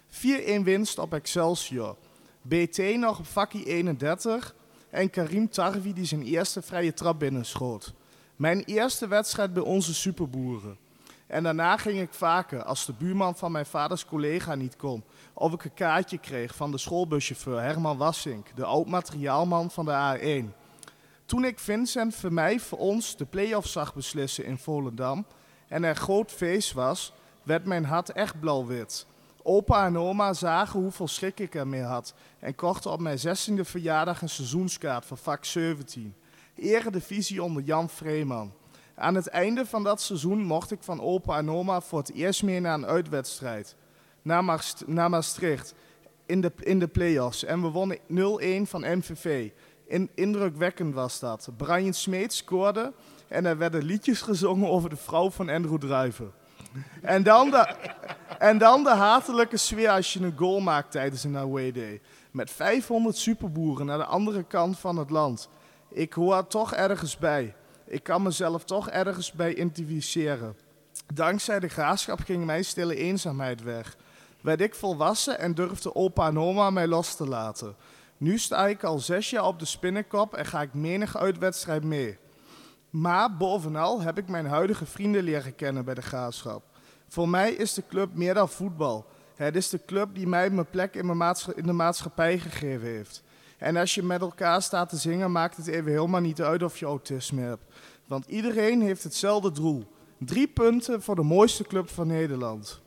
[0.08, 1.96] 4-1 winst op Excelsior.
[2.42, 4.54] BT nog op vakkie 31
[4.94, 7.92] en Karim Tarvi die zijn eerste vrije trap binnenschoot.
[8.36, 10.76] Mijn eerste wedstrijd bij onze superboeren.
[11.26, 15.52] En daarna ging ik vaker, als de buurman van mijn vaders collega niet kon, of
[15.52, 20.54] ik een kaartje kreeg van de schoolbuschauffeur Herman Wassink, de oud-materiaalman van de A1.
[21.26, 25.26] Toen ik Vincent voor mij, voor ons, de play-off zag beslissen in Volendam
[25.68, 29.06] en er groot feest was, werd mijn hart echt blauw-wit.
[29.46, 34.22] Opa en oma zagen hoeveel schrik ik ermee had en kochten op mijn 16e verjaardag
[34.22, 36.14] een seizoenskaart voor vak 17.
[36.56, 38.52] Eredivisie onder Jan Vreeman.
[38.94, 42.42] Aan het einde van dat seizoen mocht ik van opa en oma voor het eerst
[42.42, 43.76] mee naar een uitwedstrijd.
[44.22, 45.74] Naar, Maast naar Maastricht
[46.26, 47.44] in de, in de play-offs.
[47.44, 49.50] En we wonnen 0-1 van MVV.
[49.86, 51.48] In, indrukwekkend was dat.
[51.56, 52.92] Brian Smeet scoorde
[53.28, 56.32] en er werden liedjes gezongen over de vrouw van Andrew Druiven.
[57.02, 57.74] En dan, de,
[58.38, 62.00] en dan de hatelijke sfeer als je een goal maakt tijdens een away day.
[62.30, 65.48] Met 500 superboeren naar de andere kant van het land.
[65.88, 67.54] Ik hoor toch ergens bij.
[67.86, 70.56] Ik kan mezelf toch ergens bij identificeren.
[71.14, 73.96] Dankzij de graafschap ging mijn stille eenzaamheid weg.
[74.40, 77.76] Werd ik volwassen en durfde opa en oma mij los te laten.
[78.16, 82.18] Nu sta ik al zes jaar op de spinnenkop en ga ik menig uitwedstrijd mee.
[82.94, 86.62] Maar bovenal heb ik mijn huidige vrienden leren kennen bij de graafschap.
[87.08, 89.06] Voor mij is de club meer dan voetbal.
[89.34, 93.22] Het is de club die mij mijn plek in, mijn in de maatschappij gegeven heeft.
[93.58, 96.78] En als je met elkaar staat te zingen, maakt het even helemaal niet uit of
[96.78, 97.64] je autisme hebt.
[98.06, 99.84] Want iedereen heeft hetzelfde doel.
[100.18, 102.80] Drie punten voor de mooiste club van Nederland.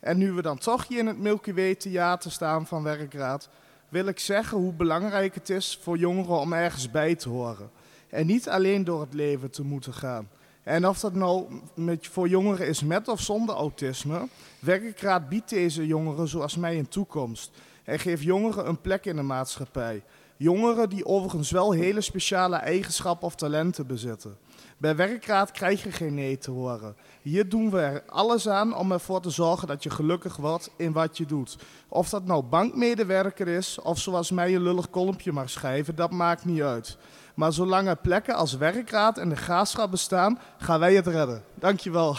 [0.00, 3.48] En nu we dan toch hier in het Milky Way Theater staan van Werkraad,
[3.88, 7.70] wil ik zeggen hoe belangrijk het is voor jongeren om ergens bij te horen.
[8.08, 10.28] En niet alleen door het leven te moeten gaan.
[10.62, 15.86] En of dat nou met, voor jongeren is met of zonder autisme, Werkraad biedt deze
[15.86, 17.50] jongeren zoals mij een toekomst.
[17.84, 20.02] En geeft jongeren een plek in de maatschappij.
[20.36, 24.36] Jongeren die overigens wel hele speciale eigenschappen of talenten bezitten.
[24.78, 26.96] Bij Werkraad krijg je geen nee te horen.
[27.22, 30.92] Hier doen we er alles aan om ervoor te zorgen dat je gelukkig wordt in
[30.92, 31.58] wat je doet.
[31.88, 36.44] Of dat nou bankmedewerker is of zoals mij een lullig kolompje mag schrijven, dat maakt
[36.44, 36.98] niet uit.
[37.34, 41.44] Maar zolang er plekken als Werkraad en de Graafschap bestaan, gaan wij het redden.
[41.54, 42.16] Dankjewel.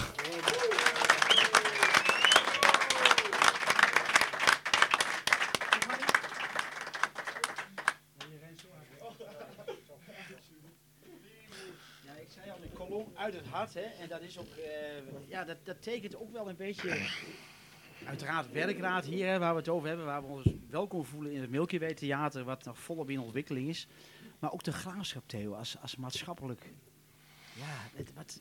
[13.16, 13.82] Uit het hart, hè.
[13.82, 17.08] En dat is ook, eh, ja, dat, dat tekent ook wel een beetje,
[18.06, 21.50] uiteraard werkraad hier, waar we het over hebben, waar we ons welkom voelen in het
[21.50, 23.88] Milky Theater, wat nog volop in ontwikkeling is.
[24.40, 26.74] Maar ook de graafschap, Theo, als, als maatschappelijk,
[27.54, 28.40] ja, het, wat,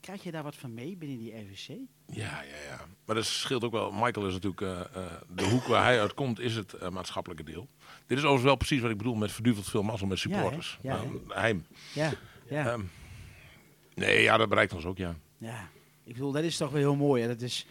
[0.00, 1.68] krijg je daar wat van mee binnen die RVC?
[2.06, 2.86] Ja, ja, ja.
[3.04, 3.92] Maar dat scheelt ook wel.
[3.92, 7.42] Michael is natuurlijk eh, eh, de hoek waar hij uit komt, is het eh, maatschappelijke
[7.44, 7.68] deel.
[7.78, 10.78] Dit is overigens wel precies wat ik bedoel met verduveld veel mazzel met Ja, supporters.
[10.82, 11.04] Ja, hè?
[11.04, 11.62] Nou, hij,
[11.94, 12.12] Ja,
[12.48, 12.66] ja.
[12.66, 12.82] ehm,
[13.94, 15.16] nee, ja, dat bereikt ons ook, ja.
[15.38, 15.68] Ja,
[16.04, 17.22] ik bedoel, dat is toch wel heel mooi.
[17.22, 17.28] Hè?
[17.28, 17.66] Dat, is,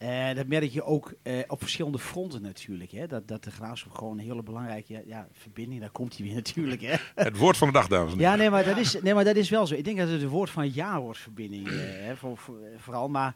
[0.00, 2.90] eh, dat merk je ook eh, op verschillende fronten natuurlijk.
[2.90, 3.06] Hè?
[3.06, 6.34] Dat, dat de graafschap gewoon een hele belangrijke ja, ja, verbinding, daar komt hij weer
[6.44, 6.80] natuurlijk.
[6.80, 6.94] Hè?
[7.14, 8.32] Het woord van de dag, dames en heren.
[8.32, 9.74] Ja, nee maar, dat is, nee, maar dat is wel zo.
[9.74, 11.66] Ik denk dat het het woord van het jaar wordt, verbinding.
[11.68, 13.34] eh, hè, voor, voor- vooral, maar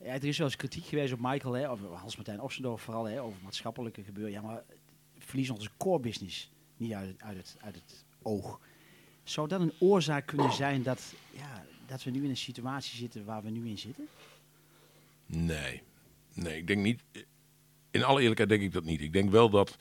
[0.00, 3.22] ja, er is wel eens kritiek geweest op Michael, hè, of Hans-Martijn Ossendorf vooral, hè,
[3.22, 4.32] over maatschappelijke gebeuren.
[4.32, 4.62] Ja, maar
[5.18, 8.60] verlies onze core business niet uit, het- uit, het, uit het oog.
[9.22, 13.24] Zou dat een oorzaak kunnen zijn dat, ja, dat we nu in een situatie zitten
[13.24, 14.08] waar we nu in zitten?
[15.26, 15.82] Nee.
[16.34, 17.02] Nee, ik denk niet.
[17.90, 19.00] In alle eerlijkheid denk ik dat niet.
[19.00, 19.76] Ik denk wel dat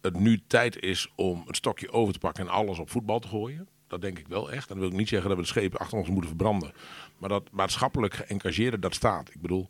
[0.00, 3.28] het nu tijd is om het stokje over te pakken en alles op voetbal te
[3.28, 3.68] gooien.
[3.86, 4.68] Dat denk ik wel echt.
[4.68, 6.72] En dan wil ik niet zeggen dat we de schepen achter ons moeten verbranden.
[7.18, 9.28] Maar dat maatschappelijk geëngageerde, dat staat.
[9.34, 9.68] Ik bedoel,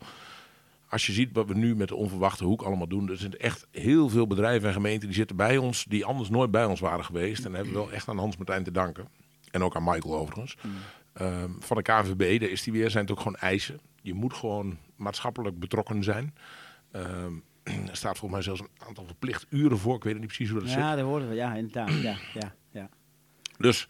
[0.88, 3.10] als je ziet wat we nu met de onverwachte hoek allemaal doen.
[3.10, 5.84] Er zijn echt heel veel bedrijven en gemeenten die zitten bij ons.
[5.84, 7.44] Die anders nooit bij ons waren geweest.
[7.44, 9.08] En hebben we wel echt aan Hans Martijn te danken.
[9.50, 10.56] En ook aan Michael overigens.
[11.12, 13.80] Ehm, van de KVB, daar is die weer, zijn het ook gewoon eisen.
[14.02, 16.34] Je moet gewoon maatschappelijk betrokken zijn.
[16.90, 17.32] Ehm,
[17.90, 19.96] er staat volgens mij zelfs een aantal verplicht uren voor.
[19.96, 20.78] Ik weet niet precies hoe dat zit.
[20.78, 21.34] Ja, daar worden we.
[21.34, 21.92] Ja, inderdaad.
[21.92, 22.88] Ja, ja, ja,
[23.58, 23.88] Dus,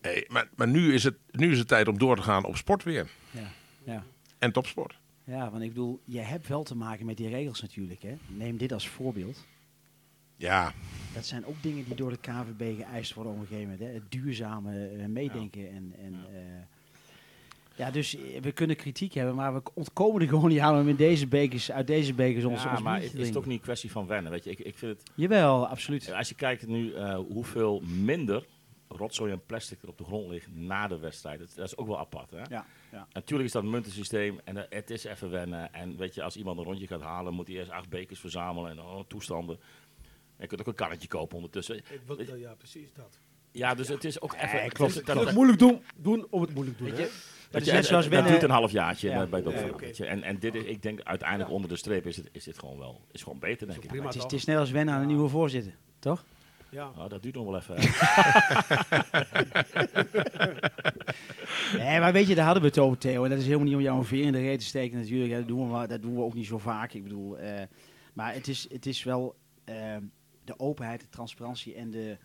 [0.00, 2.56] hey, maar, maar nu, is het, nu is het tijd om door te gaan op
[2.56, 3.10] sport weer.
[3.30, 3.50] ja,
[3.84, 4.04] ja.
[4.38, 5.00] En topsport.
[5.24, 8.02] Ja, want ik bedoel, je hebt wel te maken met die regels natuurlijk.
[8.02, 8.14] Hè?
[8.26, 9.46] Neem dit als voorbeeld.
[10.36, 10.72] Ja,
[11.14, 13.88] Dat zijn ook dingen die door de KVB geëist worden op een gegeven moment.
[13.88, 13.94] Hè.
[13.94, 15.70] Het duurzame eh, meedenken.
[15.70, 16.66] En, en, ja.
[17.76, 20.88] Ja, dus eh, we kunnen kritiek hebben, maar we ontkomen er gewoon niet aan om
[20.88, 23.64] in deze bekers, uit deze bekers ons, ja, ons maar het is toch niet een
[23.64, 24.32] kwestie van wennen.
[24.32, 26.12] Weet je, ik, ik vind het, Jawel, absoluut.
[26.12, 28.46] als je kijkt nu eh, hoeveel minder
[28.96, 31.38] rotzooi en plastic er op de grond ligt na de wedstrijd.
[31.38, 32.30] Dat, dat is ook wel apart.
[32.30, 32.38] Hè?
[32.38, 33.06] Ja, ja.
[33.12, 35.72] Natuurlijk is dat een muntensysteem en eh, het is even wennen.
[35.72, 38.70] En weet je, als iemand een rondje gaat halen, moet hij eerst acht bekers verzamelen
[38.70, 39.56] en oh, toestanden.
[40.36, 41.76] En je kunt ook een karretje kopen ondertussen.
[41.76, 43.18] Ik wil- ja, precies dat.
[43.50, 44.54] Ja, dus het is ook even...
[44.54, 45.32] Nee, het klopt.
[45.32, 47.06] moeilijk doen, doen om het moeilijk te doen.
[47.52, 48.08] Dat je.
[48.10, 49.16] Dat duurt een halfjaartje Ja.
[49.16, 50.08] bij- bij dat Nee.
[50.08, 52.78] En, en dit is, ik denk uiteindelijk onder de streep is het, is dit gewoon
[52.78, 53.88] wel is gewoon beter, denk ik.
[53.88, 56.24] Prima het, is, het is net als wennen aan een nieuwe voorzitter, toch?
[56.68, 56.86] Ja.
[56.96, 57.76] Oh, dat duurt nog wel even.
[61.76, 63.24] Nee, maar weet je, daar hadden we het over, Theo.
[63.24, 65.32] En dat is helemaal niet om jou een veer in de reet te steken natuurlijk.
[65.32, 66.92] Dat doen we, dat doen we ook niet zo vaak.
[66.92, 67.62] Ik bedoel, eh,
[68.12, 69.34] maar het is, het is wel
[69.64, 69.96] eh,
[70.44, 72.16] de openheid, de transparantie en de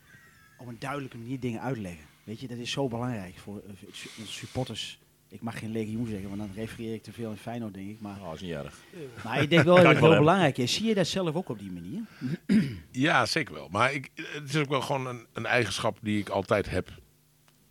[0.58, 2.06] op een duidelijke manier dingen uitleggen.
[2.24, 3.88] Weet je, dat is zo belangrijk voor eh,
[4.20, 5.00] onze supporters.
[5.30, 8.00] Ik mag geen legioen zeggen, want dan refereer ik te veel in Feyenoord, denk ik.
[8.00, 8.76] Maar, Oh, dat is niet erg.
[9.24, 10.74] maar ik denk wel dat het wel heel belangrijk is.
[10.74, 12.02] Zie je dat zelf ook op die manier?
[12.92, 13.68] ja, zeker wel.
[13.72, 16.90] Maar ik, het is ook wel gewoon een, een eigenschap die ik altijd heb.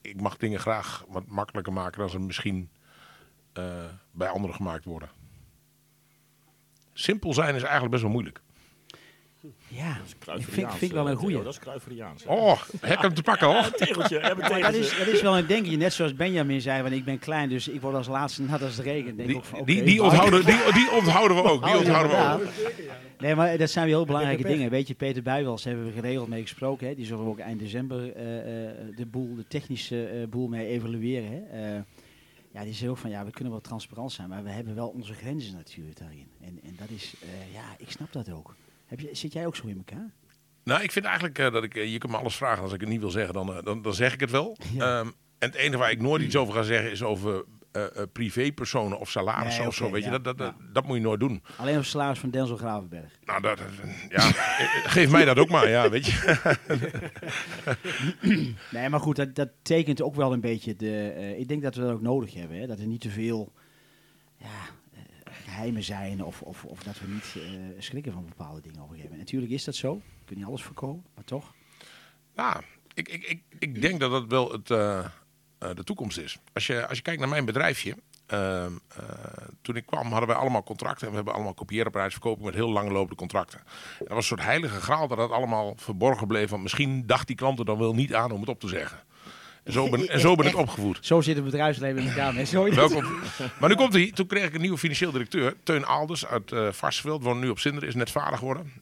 [0.00, 2.68] Ik mag dingen graag wat makkelijker maken dan ze misschien
[3.52, 5.08] eh, bij anderen gemaakt worden.
[6.92, 8.40] Simpel zijn is eigenlijk best wel moeilijk.
[9.68, 11.42] Ja, ik vind, Kruiferiaans, vind ik wel een goeie.
[11.42, 12.24] Dat is Kruiferiaans.
[12.26, 13.70] Oh, heb hem te pakken hoor.
[13.76, 14.80] tegeltje, heb een Maar dat tegeltje.
[14.80, 17.68] is, dat is wel een denkje, net zoals Benjamin zei, want ik ben klein, dus
[17.68, 19.16] ik word als laatste nat als het regent.
[19.16, 21.64] Denk Die, ook van, die, die, onthouden, die, die onthouden we ook.
[21.64, 22.52] Die Oh, onthouden we ook.
[23.18, 24.70] Nee, maar dat zijn weer heel belangrijke dingen.
[24.70, 26.87] Weet je, Peter Bijwels hebben we geregeld mee gesproken.
[26.88, 26.94] Hè.
[26.94, 30.66] Die zullen we ook eind december eh, eh, de, boel, de technische eh, boel mee
[30.66, 31.30] evalueren.
[31.30, 31.74] Hè.
[31.76, 31.80] Eh,
[32.52, 34.88] ja, die zei ook van, ja, we kunnen wel transparant zijn, maar we hebben wel
[34.88, 36.26] onze grenzen natuurlijk daarin.
[36.40, 38.54] En, en dat is, eh, ja, ik snap dat ook.
[38.87, 40.12] Heb je, zit jij ook zo in elkaar?
[40.64, 42.62] Nou, ik vind eigenlijk eh, dat ik, eh, je kunt me alles vragen.
[42.62, 44.57] Als ik het niet wil zeggen, dan, eh, dan, dan zeg ik het wel.
[44.75, 44.99] Ja.
[44.99, 45.07] Ehm,
[45.38, 47.44] en het enige waar ik nooit iets over ga zeggen is over
[47.77, 49.90] eh, eh, privépersonen of salarissen Nee, of zo.
[49.90, 50.64] Weet je, ja, dat, dat, dat, ja.
[50.72, 51.42] dat moet je nooit doen.
[51.57, 53.18] Alleen het salaris van Denzel Gravenberg.
[53.25, 53.61] Nou, dat,
[54.09, 54.20] ja,
[54.96, 56.37] geef mij dat ook maar, ja, weet je.
[58.70, 61.35] Nee, maar goed, dat, dat tekent ook wel een beetje de.
[61.38, 62.59] ik denk dat we dat ook nodig hebben.
[62.59, 62.66] Hè?
[62.66, 63.53] Dat er niet te veel
[64.37, 64.46] ja,
[65.56, 67.42] geheimen zijn of, of, of dat we niet eh,
[67.78, 68.94] schrikken van bepaalde dingen op.
[69.16, 69.94] Natuurlijk is dat zo.
[69.94, 71.54] Je kunt niet alles voorkomen, maar toch.
[72.34, 72.62] Nou,
[72.94, 76.38] ik, ik, ik, ik denk dat dat wel het, eh, eh, de toekomst is.
[76.52, 77.96] Als je, als je kijkt naar mijn bedrijfje.
[78.26, 79.04] ehm, eh,
[79.62, 81.02] toen ik kwam hadden wij allemaal contracten.
[81.02, 83.58] En we hebben allemaal kopieerapparaatsverkoping met heel langlopende contracten.
[83.58, 83.66] En
[83.98, 86.50] dat was een soort heilige graal dat dat allemaal verborgen bleef.
[86.50, 88.98] Want misschien dacht die klant er dan wel niet aan om het op te zeggen.
[89.66, 90.98] En zo ben, en zo ben ik opgevoed.
[91.00, 92.46] Zo zit het bedrijfsleven in elkaar.
[92.46, 93.05] Zo Welkom.
[93.61, 94.11] Maar nu komt hij.
[94.14, 95.55] Toen kreeg ik een nieuwe financieel directeur.
[95.62, 97.22] Teun Alders uit eh Varsveld.
[97.22, 97.85] Woont nu op Zinder.
[97.85, 98.72] Is net vader geworden.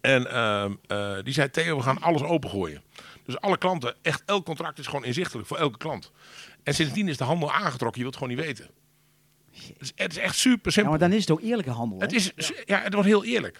[0.00, 2.82] En ehm, eh, die zei, Theo, we gaan alles opengooien.
[3.24, 6.10] Dus alle klanten, echt elk contract is gewoon inzichtelijk voor elke klant.
[6.62, 8.02] En sindsdien is de handel aangetrokken.
[8.02, 8.70] Je wilt het gewoon niet weten.
[9.52, 10.90] Het is, het is echt super Ja, simpel.
[10.90, 11.98] maar dan is het ook eerlijke handel.
[11.98, 12.04] Hè?
[12.04, 12.80] het, is, ja.
[12.80, 13.58] het wordt heel eerlijk.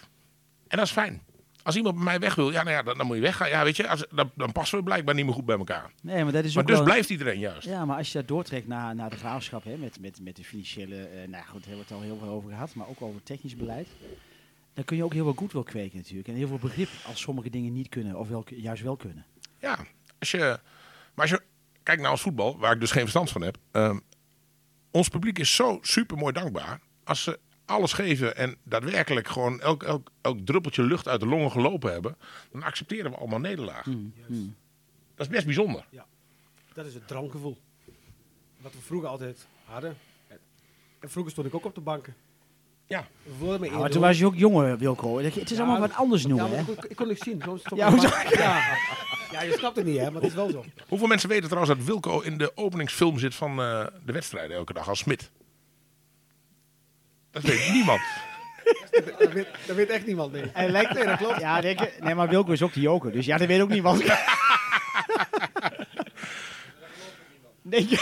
[0.67, 1.21] En dat is fijn.
[1.63, 3.49] Als iemand bij mij weg wil, ja, nou ja, dan, dan moet je weggaan.
[3.49, 5.91] Ja, weet je, als, dan, dan passen we blijkbaar niet meer goed bij elkaar.
[6.01, 7.67] Nee, maar dat is Maar ook dus wel- blijft iedereen juist.
[7.67, 10.43] Ja, maar als je dat doortrekt naar, naar de graafschap, hè, met, met, met de
[10.43, 12.87] financiële, eh nou ja, goed, daar hebben we het al heel veel over gehad, maar
[12.87, 13.87] ook over technisch beleid.
[14.73, 16.27] Dan kun je ook heel veel goed wil kweken natuurlijk.
[16.27, 19.25] En heel veel begrip als sommige dingen niet kunnen, of wel, juist wel kunnen.
[19.59, 19.77] Ja,
[20.19, 20.59] als je,
[21.13, 21.41] maar als je
[21.83, 23.57] kijkt naar ons voetbal, waar ik dus geen verstand van heb.
[23.71, 23.99] ehm,
[24.91, 26.79] ons publiek is zo super mooi dankbaar.
[27.03, 31.51] Als ze alles geven en daadwerkelijk gewoon elk, elk, elk druppeltje lucht uit de longen
[31.51, 32.17] gelopen hebben,
[32.51, 33.83] dan accepteren we allemaal nederlaag.
[33.83, 34.13] Hmm.
[35.15, 35.85] Dat is best bijzonder.
[36.73, 37.57] Dat is het drankgevoel.
[38.61, 39.97] Wat we vroeger altijd hadden.
[40.99, 42.15] En vroeger stond ik ook op de banken.
[42.87, 43.07] Ja.
[43.23, 45.19] We wilden me Ja, maar toen was je ook jonger, Wilco.
[45.19, 46.71] Het is allemaal wat anders Ja, noemen, maar hè?
[46.71, 47.41] ik, kon- ik kon niks zien.
[47.75, 47.89] Ja,
[48.29, 48.77] ja.
[49.31, 50.63] ja, je snapt het niet, hè, maar het is wel zo.
[50.87, 54.73] Hoeveel mensen weten trouwens dat Wilco in de openingsfilm zit van eh, de wedstrijden elke
[54.73, 55.31] dag als Smit?
[57.33, 58.01] Dat weet niemand.
[59.19, 60.43] Dat weet, dat weet echt niemand, nee.
[60.53, 61.39] Hij lijkt nee, dat klopt.
[61.39, 61.99] Ja, denk.
[61.99, 64.03] Nee, maar Wilco is ook de joker, dus ja, dat weet ook niemand.
[67.61, 67.95] Denk je?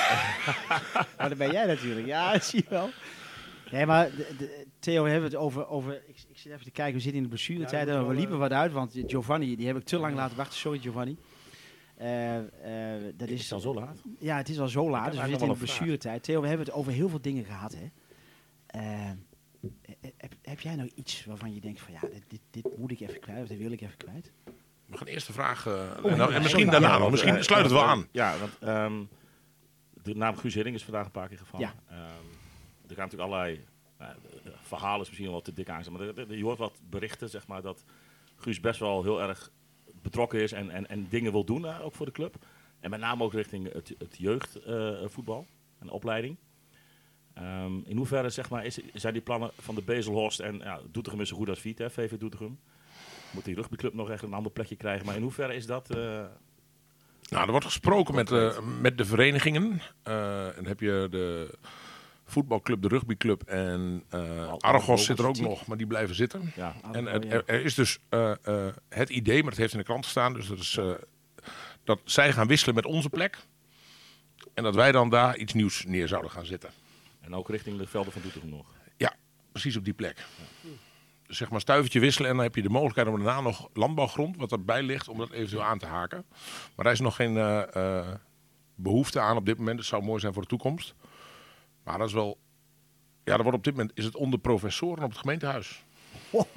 [1.17, 2.07] maar dat ben jij natuurlijk.
[2.07, 2.89] Ja, dat zie je wel.
[3.71, 5.67] Nee, maar de- de- Theo, we hebben het over...
[5.67, 8.13] over ik, ik zit even te kijken, we zitten in de blessuretijd Ja, en we
[8.13, 10.57] liepen wat uit, want Giovanni, die heb ik te lang laten wachten.
[10.57, 11.17] Sorry, Giovanni.
[11.97, 12.43] Eh, eh,
[13.15, 13.97] dat Is is al zo laat?
[14.19, 16.23] Ja, het is al zo laat, dus we zitten in de blessuretijd.
[16.23, 17.89] Theo, we hebben het over heel veel dingen gehad, hè.
[18.71, 19.11] Eh,
[20.17, 22.99] heb, heb jij nou iets waarvan je denkt van, ja, dit, dit, dit moet ik
[22.99, 24.31] even kwijt, of dit wil ik even kwijt?
[24.85, 25.65] We gaan eerst de vraag.
[25.65, 27.11] eh, Oh, en, misschien daarna Ja, nog.
[27.11, 28.07] Misschien eh, sluit het wel eh, aan.
[28.11, 29.03] Ja, want ehm,
[30.03, 31.67] de naam Guus Hiddink is vandaag een paar keer gevallen.
[31.67, 31.73] Ja.
[31.95, 31.99] Ehm,
[32.87, 33.63] er gaan natuurlijk allerlei
[34.61, 37.47] verhalen is misschien wel te dik aan, maar er- er- je hoort wat berichten zeg
[37.47, 37.83] maar dat
[38.35, 39.51] Guus best wel heel erg
[40.01, 42.45] betrokken is en, en, en dingen wil doen, eh, ook voor de club.
[42.79, 45.47] En met name ook richting het, het jeugdvoetbal
[45.79, 46.37] en opleiding.
[47.41, 51.21] Ehm, in hoeverre zeg maar, is, zijn die plannen van de Bezelhorst en ja, Doetinchem
[51.21, 52.59] is zo goed als Viet, hè, VV Doetinchem.
[53.31, 55.05] Moet die rugbyclub nog echt een ander plekje krijgen.
[55.05, 55.89] Maar in hoeverre is dat...
[55.89, 55.97] eh,
[57.29, 59.81] Nou, er wordt gesproken met, eh, met de verenigingen.
[60.03, 61.57] Eh, en dan heb je de
[62.25, 64.03] voetbalclub, de rugbyclub en
[64.59, 66.51] Argos zit er ook nog, maar die blijven zitten.
[66.55, 67.99] ja, En er, er is dus
[68.89, 70.79] het idee, maar het heeft in de krant gestaan, dus dat is
[71.83, 73.37] dat zij gaan wisselen met onze plek.
[74.53, 76.69] En dat wij dan daar iets nieuws neer zouden gaan zetten.
[77.21, 78.65] En ook richting de velden van Doetinchem nog.
[78.97, 79.15] Ja,
[79.51, 80.25] precies op die plek.
[81.27, 84.37] Dus zeg maar stuivertje wisselen en dan heb je de mogelijkheid om daarna nog landbouwgrond,
[84.37, 86.25] wat erbij ligt, om dat eventueel aan te haken.
[86.75, 88.15] Maar daar is nog geen eh, eh,
[88.75, 89.79] behoefte aan op dit moment.
[89.79, 90.95] Het zou mooi zijn voor de toekomst.
[91.83, 92.37] Maar dat is wel...
[93.23, 95.83] Ja, dat wordt op dit moment is het onder professoren op het gemeentehuis.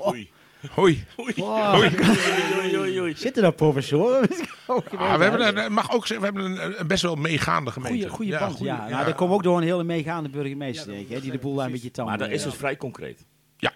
[0.07, 0.31] Oei.
[0.71, 1.05] Hoi.
[1.21, 3.15] Oei, oei.
[3.17, 4.29] Zitten daar professoren?
[4.67, 8.09] Ah, we hebben, een, mag ook we hebben een, een best wel meegaande gemeente.
[8.09, 8.89] Goeie, goede band, goeie- ja.
[8.89, 11.55] Nou, dat komt ook door een hele meegaande burgemeester, denk ik, hè, die de boel
[11.55, 13.27] daar een beetje tand Maar dat is eh, dus vrij concreet.
[13.57, 13.73] Ja.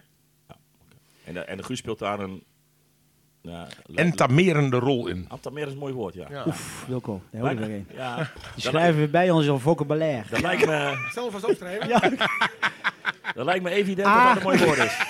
[0.49, 0.59] oké.
[1.25, 2.43] En, de, en de Guus speelt daar een...
[3.49, 5.25] Ja, entamerende rol in.
[5.29, 6.27] Antamer is een mooi woord, ja.
[6.31, 6.45] Ja.
[6.47, 7.87] Oef, Wilco, daar hoor ik weer een.
[7.95, 8.17] Ja,
[8.55, 10.29] Die schrijven we bij ons op vocabulaire.
[10.31, 11.89] dat lijkt me, Zelf als opschrijven.
[13.35, 14.35] dat lijkt me evident Ah.
[14.35, 14.97] dat dat een mooi woord is.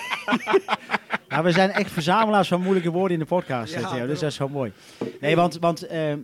[1.29, 4.21] Nou, we zijn echt verzamelaars van moeilijke woorden in de podcast, Ja, eh, Theo, dus
[4.21, 4.73] dat is zo mooi.
[5.21, 6.19] Nee, want, want ehm,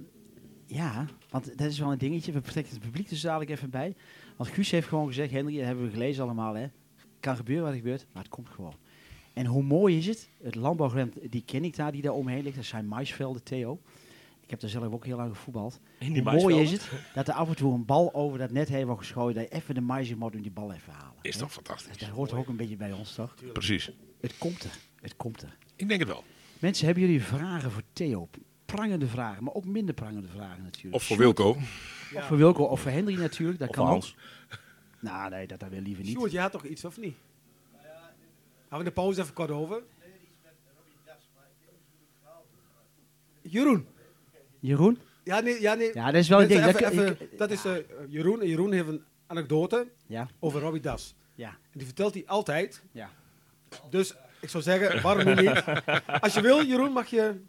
[0.66, 2.32] ja, want dat is wel een dingetje.
[2.32, 3.94] We betrekken het publiek dus dadelijk even bij.
[4.36, 6.66] Want Guus heeft gewoon gezegd, Henry, dat hebben we gelezen allemaal, hè.
[7.20, 8.74] Kan gebeuren wat er gebeurt, maar het komt gewoon.
[9.35, 10.28] En hoe mooi is het?
[10.43, 12.57] Het landbouwgrond, die ken ik daar, die daar omheen ligt.
[12.57, 13.80] Dat zijn maisvelden, Theo.
[14.43, 15.80] Ik heb daar zelf ook heel lang gevoetbald.
[15.99, 18.51] In die Hoe mooi is het dat er af en toe een bal over dat
[18.51, 19.35] net heen wordt geschooid.
[19.35, 21.14] Dat je even de mais in moet om die bal even halen.
[21.22, 21.41] Is hè?
[21.41, 21.99] toch fantastisch?
[21.99, 23.35] Dat hoort toch ook een beetje bij ons, toch?
[23.53, 23.91] Precies.
[24.20, 24.70] Het komt er.
[25.01, 25.57] Het komt er.
[25.76, 26.24] Ik denk het wel.
[26.59, 28.28] Mensen, hebben jullie vragen voor Theo?
[28.64, 30.95] Prangende vragen, maar ook minder prangende vragen natuurlijk.
[30.95, 31.51] Of voor Wilco.
[32.14, 33.59] Of voor Wilco of voor Henry natuurlijk.
[33.59, 34.16] Dat Of kan Hans.
[34.51, 34.59] ook.
[35.01, 36.12] Nou, nee, dat, dat wil liever niet.
[36.16, 37.14] Sjoerd, je had toch iets, of niet?
[38.74, 39.82] Gaan we de pauze even kort over?
[43.42, 43.86] Jeroen.
[44.60, 45.00] Jeroen?
[45.24, 45.90] Ja, nee, ja, nee.
[45.94, 46.60] Ja, dat is wel een ding.
[46.64, 47.72] Dat, even- kan- even- ik- dat is eh,
[48.08, 48.40] Jeroen.
[48.40, 51.14] En Jeroen heeft een anekdote ja, over Robbie Das.
[51.34, 52.82] ja, En die vertelt hij altijd.
[52.92, 53.10] ja.
[53.90, 55.64] Dus ik zou zeggen, waarom nu niet?
[56.20, 57.42] Als je wil, Jeroen, mag je...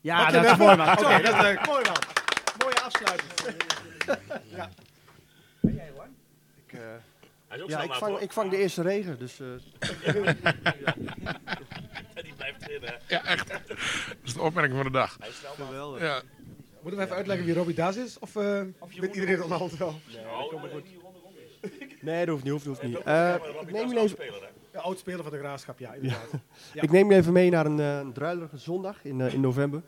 [0.00, 0.88] Ja, mag je dat is mooi, man.
[0.88, 1.66] Oké, dat is leuk.
[1.72, 1.96] mooi, man.
[2.62, 3.32] Mooie afsluiting.
[6.66, 6.80] Ik, eh,
[7.58, 9.46] Hij is ook ja, ik vang, ik vang de eerste regen, dus eh,
[10.14, 10.36] woord.
[12.24, 12.94] Die blijft erin, hè.
[13.08, 13.48] Ja, echt.
[13.48, 13.60] Dat
[14.24, 15.16] is de opmerking van de dag.
[15.18, 16.00] Hij is snel geweldig.
[16.00, 16.22] Ja.
[16.80, 18.18] Moeten we even uitleggen wie Robbie Das is?
[18.18, 18.62] Of eh
[18.98, 19.94] weet iedereen al wel?
[22.00, 23.02] Nee, dat hoeft niet, hoeft, hoeft niet.
[23.02, 24.18] Eh, ik, neem jullie even,
[24.72, 26.30] De oud-speler van de Graafschap, ja, inderdaad.
[26.72, 26.82] Ja.
[26.82, 29.82] ik neem jullie even mee naar een, eh, een druilerige zondag in, eh, in november.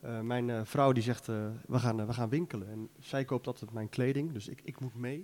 [0.00, 2.68] Eh, mijn eh, vrouw die zegt, eh, we, gaan, we gaan winkelen.
[2.68, 5.20] En zij koopt altijd mijn kleding, dus ik, ik moet mee.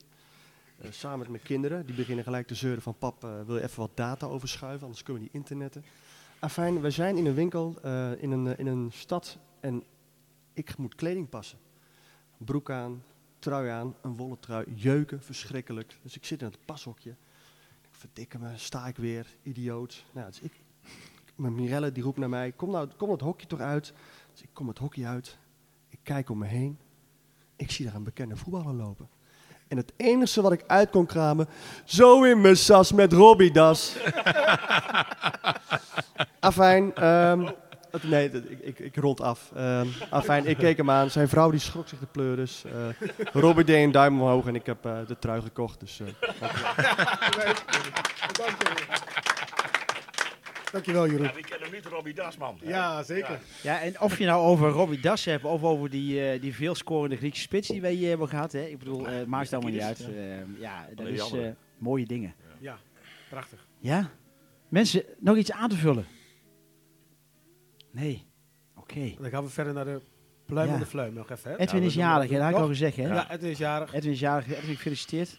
[0.79, 1.87] Eh, samen met mijn kinderen.
[1.87, 5.03] Die beginnen gelijk te zeuren van pap, eh, wil je even wat data overschuiven, anders
[5.03, 5.85] kunnen we niet internetten.
[6.39, 9.85] Afijn, we zijn in een winkel eh, in, een, in een stad en
[10.53, 11.59] ik moet kleding passen.
[12.37, 13.03] Broek aan,
[13.39, 15.99] trui aan, een wollen trui, jeuken, verschrikkelijk.
[16.03, 17.11] Dus ik zit in het pashokje.
[17.83, 20.05] Ik verdikke me, sta ik weer, idioot.
[20.13, 20.53] Nou, dus ik,
[21.35, 23.95] mijn Mirelle die roept naar mij, kom nou, kom het hokje toch uit.
[24.33, 25.39] Dus ik kom het hokje uit,
[25.89, 26.79] ik kijk om me heen.
[27.57, 29.09] Ik zie daar een bekende voetballer lopen.
[29.69, 31.49] En het enige wat ik uit kon kramen,
[31.85, 33.97] zo in mijn sas met Robbie Das.
[36.41, 37.47] Afijn, ehm,
[37.91, 39.51] het- nee, ik, ik, ik rond af.
[39.57, 41.11] Ehm, afijn, ik keek hem aan.
[41.11, 42.65] Zijn vrouw die schrok zich de pleuris.
[42.65, 42.73] Eh
[43.33, 45.81] Robbie deed een duim omhoog en ik heb eh, de trui gekocht.
[45.81, 46.07] Dus, eh,
[50.73, 51.27] Dankjewel, Jeroen.
[51.27, 52.59] Ja, wie kent hem niet, Robbie Das, man?
[52.63, 53.41] Ja, zeker.
[53.63, 57.17] Ja, en of je nou over Robbie Das hebt of over die, eh, die veelscorende
[57.17, 58.53] Griekse spits die wij hier hebben gehad.
[58.53, 58.61] Hè.
[58.65, 60.01] Ik bedoel, eh, het maakt allemaal niet uit.
[60.01, 61.49] Eh, ja, dat is eh,
[61.79, 62.35] mooie dingen.
[62.59, 62.79] Ja,
[63.31, 63.67] prachtig.
[63.79, 64.11] Ja?
[64.69, 66.07] Mensen, nog iets aan te vullen?
[67.91, 68.27] Nee.
[68.77, 69.15] Oké.
[69.21, 70.01] Dan gaan we verder naar de
[70.47, 70.75] pluim Ja.
[70.75, 71.51] en de fluim nog even.
[71.51, 71.57] Hè?
[71.57, 72.35] Edwin we is jarig, hè?
[72.37, 72.97] dat had ik al gezegd.
[72.97, 73.03] Hè?
[73.07, 73.93] Ja, Edwin is jarig.
[73.93, 74.47] Edwin is jarig.
[74.49, 75.39] Edwin, gefeliciteerd.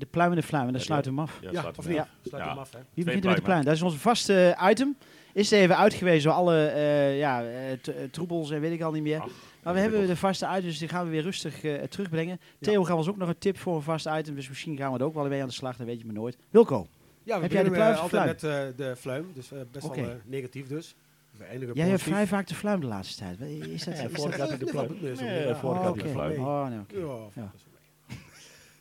[0.00, 0.66] De pluim en de fluim.
[0.66, 1.38] En dan sluiten we hem af.
[1.42, 2.02] Ja, Ja, sluit of hem niet?
[2.02, 2.08] af.
[2.22, 2.50] Sluit Ja.
[2.50, 2.78] hem af, hè?
[2.94, 3.64] Wie begint met de pluim?
[3.64, 4.96] Dat is ons vaste eh, item.
[5.32, 8.92] Is er even uitgewezen door alle eh, ja, eh, t- troebels en weet ik al
[8.92, 9.20] niet meer.
[9.20, 9.28] Ach,
[9.62, 12.40] maar we hebben de vaste items, dus die gaan we weer rustig eh, terugbrengen.
[12.60, 14.98] Theo gaf ons ook nog een tip voor een vast item, dus misschien gaan we
[14.98, 16.36] er ook wel mee aan de slag, dat weet je maar nooit.
[16.50, 16.86] Wilco,
[17.22, 19.30] Ja, we Heb jij de pluim altijd met eh, de fluim.
[19.34, 20.94] Dus best wel negatief dus.
[21.36, 23.40] We eindigen jij hebt vrij vaak de fluim de laatste tijd.
[23.40, 24.96] Is dat, Ja, is dat had hij de pluim.
[25.00, 26.02] Nee, Oh, jaar had oké.
[26.02, 26.40] de pluim.
[26.44, 26.94] Oh, nee, oké.
[26.98, 27.02] Ja,
[27.34, 27.42] Ja.
[27.42, 27.74] dat is wel
[28.08, 28.18] mee.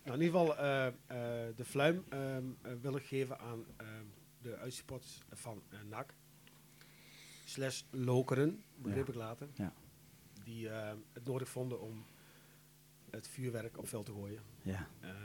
[0.10, 4.06] Nou, in ieder geval, eh, eh, de fluim ehm, eh, wil ik geven aan ehm,
[4.42, 6.14] de uitsupporters van NAC.
[7.46, 9.12] Slash Lokeren, begreep Ja.
[9.14, 9.48] ik later.
[9.54, 9.74] Ja.
[10.44, 12.06] Die eh, het nodig vonden om
[13.10, 14.42] het vuurwerk op veld te gooien.
[14.62, 15.16] Ja, Ehm,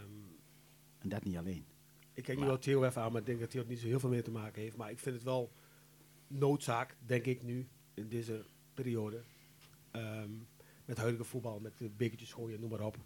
[0.99, 1.65] en dat niet alleen.
[2.13, 3.87] ik kijk nu wel Theo even aan, maar ik denk dat Theo het niet zo
[3.87, 4.77] heel veel mee te maken heeft.
[4.77, 5.53] Maar ik vind het wel
[6.27, 9.23] noodzaak, denk ik nu, in deze periode.
[9.91, 10.31] Ehm,
[10.85, 12.97] met huidige voetbal, met de bekertjes gooien, noem maar op.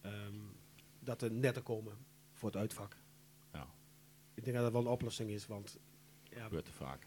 [0.00, 0.34] ehm,
[1.04, 1.96] dat er netten komen
[2.32, 2.96] voor het uitvak.
[3.52, 3.68] Ja.
[4.34, 5.78] Ik denk dat dat wel een oplossing is, want
[6.22, 7.06] ja, gebeurt te vaak.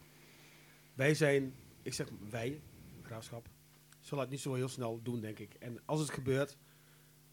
[0.93, 2.61] wij zijn, ik zeg wij,
[3.01, 3.49] graafschap,
[3.99, 5.53] zullen het niet zo heel snel doen, denk ik.
[5.53, 6.57] En als het gebeurt,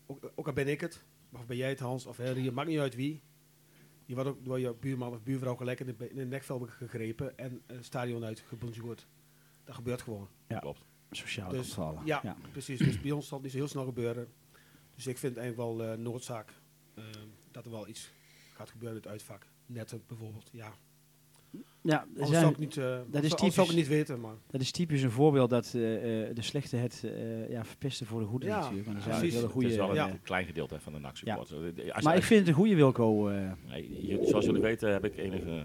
[0.07, 2.69] ook, ook al ben ik het, of ben jij het Hans, of Henry, het maakt
[2.69, 3.23] niet uit wie.
[4.05, 7.39] Je wordt ook door je buurman of buurvrouw gelijk in de, in de nekvel gegrepen
[7.39, 9.07] en een stadion uitgebonjourd.
[9.65, 10.29] Dat gebeurt gewoon.
[10.47, 10.59] Ja.
[10.59, 10.85] Klopt.
[11.11, 12.37] Sociale Dus, ja, ja.
[12.53, 12.79] precies.
[12.79, 14.33] Dus bij ons zal het niet zo heel snel gebeuren.
[15.03, 16.49] Dus ik vind eigenlijk wel eh, noodzaak
[16.95, 17.05] eh,
[17.51, 18.11] dat er wel iets
[18.55, 19.47] gaat gebeuren in het uitvak.
[19.67, 20.73] Netten bijvoorbeeld, ja.
[21.83, 24.21] Ja, er Anders zijn- zou ik niet, eh, anders is zou ik typisch- niet weten,
[24.21, 24.35] maar...
[24.51, 28.21] Dat is typisch een voorbeeld dat eh, eh, de slechte het eh, ja, verpesten voor
[28.21, 28.87] de goede Ja, natuurlijk.
[28.87, 30.19] Maar, er ja, hele het is wel een ja.
[30.23, 31.91] klein gedeelte van de NAC supporters.
[31.93, 33.29] Als maar ik vind het een goede Wilco.
[33.29, 35.63] eh, Nee, zoals jullie weten heb ik enige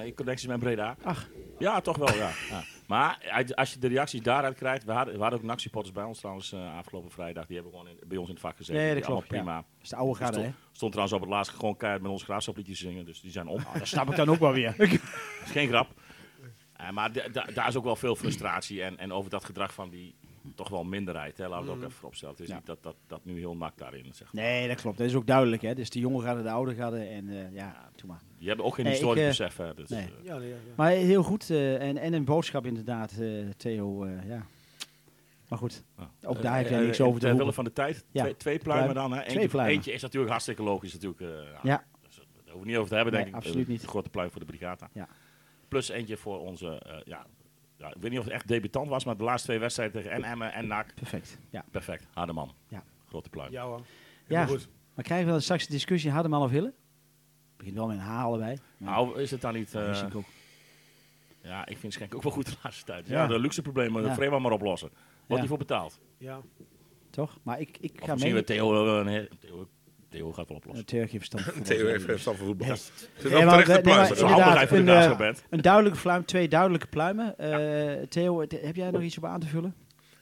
[0.00, 0.96] uh, connecties met Breda.
[1.02, 1.28] Ach.
[1.58, 2.30] Ja, toch wel, ja.
[2.86, 4.84] Maar als je de reacties daaruit krijgt...
[4.84, 7.46] We hadden, we hadden ook NAC-supporters bij ons trouwens eh, afgelopen vrijdag.
[7.46, 8.82] Die hebben gewoon in- bij ons in het vak gezeten.
[8.82, 9.54] Nee, dat klopt, prima.
[9.56, 10.42] dat is de oude garde, hè?
[10.44, 13.04] Stond, stond trouwens op het laatst gewoon keihard met ons graafschapliedjes zingen.
[13.04, 13.60] Dus die zijn op.
[13.78, 14.74] Dat snap ik dan ook wel weer.
[14.78, 15.88] Dat is geen grap.
[16.76, 18.82] Eh, maar da- da- daar is ook wel veel frustratie.
[18.82, 20.14] En, en over dat gedrag van die
[20.56, 21.38] toch wel minderheid.
[21.38, 22.34] Hè, laten we het ook even opstellen.
[22.34, 22.54] Het is Ja.
[22.56, 24.42] niet dat, dat, dat nu heel nak daarin zeg maar.
[24.42, 24.98] Nee, dat klopt.
[24.98, 25.74] Dat is ook duidelijk, hè?
[25.74, 28.20] Dus de jonge garde, de oude garde en eh, ja, doe maar.
[28.38, 29.56] Die hebben ook geen Nee, historisch ik, eh, besef.
[29.56, 30.00] Hè, dus, nee.
[30.02, 30.60] eh, Ja, nee, ja, ja.
[30.76, 34.04] Maar heel goed eh, en, en een boodschap inderdaad, eh, Theo.
[34.04, 34.46] eh, ja.
[35.48, 36.10] Maar goed, Ja.
[36.28, 37.54] Ook daar heb jij niks over te roepen.
[37.54, 38.32] van de tijd, Ja.
[38.36, 39.10] twee, pluimen Pluim.
[39.10, 39.18] dan.
[39.18, 39.24] Hè.
[39.24, 39.74] Twee Eentje, pluimen.
[39.76, 40.92] eentje is natuurlijk hartstikke logisch.
[40.92, 41.28] Natuurlijk, eh,
[41.62, 41.84] Ja.
[42.02, 43.42] dus, daar hoeven we niet over te hebben, Nee, denk ik.
[43.42, 43.84] absoluut Een niet.
[43.84, 44.90] grote pluim voor de brigata.
[44.92, 45.08] Ja.
[45.68, 47.26] Plus eentje voor onze, eh, ja,
[47.76, 50.10] ja, ik weet niet of het echt debutant was, maar de laatste twee wedstrijden tegen
[50.16, 50.94] en Emmen en NAC.
[50.94, 51.38] perfect.
[51.50, 51.64] Ja.
[51.70, 52.52] Perfect, harde man.
[52.68, 52.82] Ja.
[53.08, 53.52] Grote pluim.
[53.52, 53.80] Ja hoor.
[54.26, 54.46] Ja.
[54.46, 54.68] Goed.
[54.94, 56.72] Maar krijgen we dan straks de discussie Hardeman of Hille?
[57.56, 58.58] Begint wel met een H allebei.
[58.76, 59.74] Nou, is het dan niet...
[59.74, 60.24] eh, wist ik ook.
[61.42, 63.06] ja, ik vind Schenk ook wel goed de laatste tijd.
[63.06, 63.22] Ja.
[63.22, 64.08] Ja, de luxe problemen, Ja.
[64.08, 64.88] de Vreeman maar oplossen.
[64.88, 65.36] Wordt Ja.
[65.38, 66.00] die voor betaald?
[66.18, 66.40] Ja.
[67.10, 67.38] Toch?
[67.42, 68.42] Maar ik, ik Of ga misschien mee.
[68.42, 69.68] we Theo, eh, nee, Theo,
[70.08, 70.86] Theo gaat wel oplossen.
[70.86, 71.76] Theo heeft verstand van voetbal.
[71.76, 72.68] Theo heeft verstand van voetbal.
[72.68, 72.78] Het
[73.24, 75.34] is wel terecht nee, voor de een, eh.
[75.50, 77.38] Een duidelijke pluim, twee duidelijke pluimen.
[77.38, 79.74] Eh, Theo, heb jij nog iets op aan te vullen?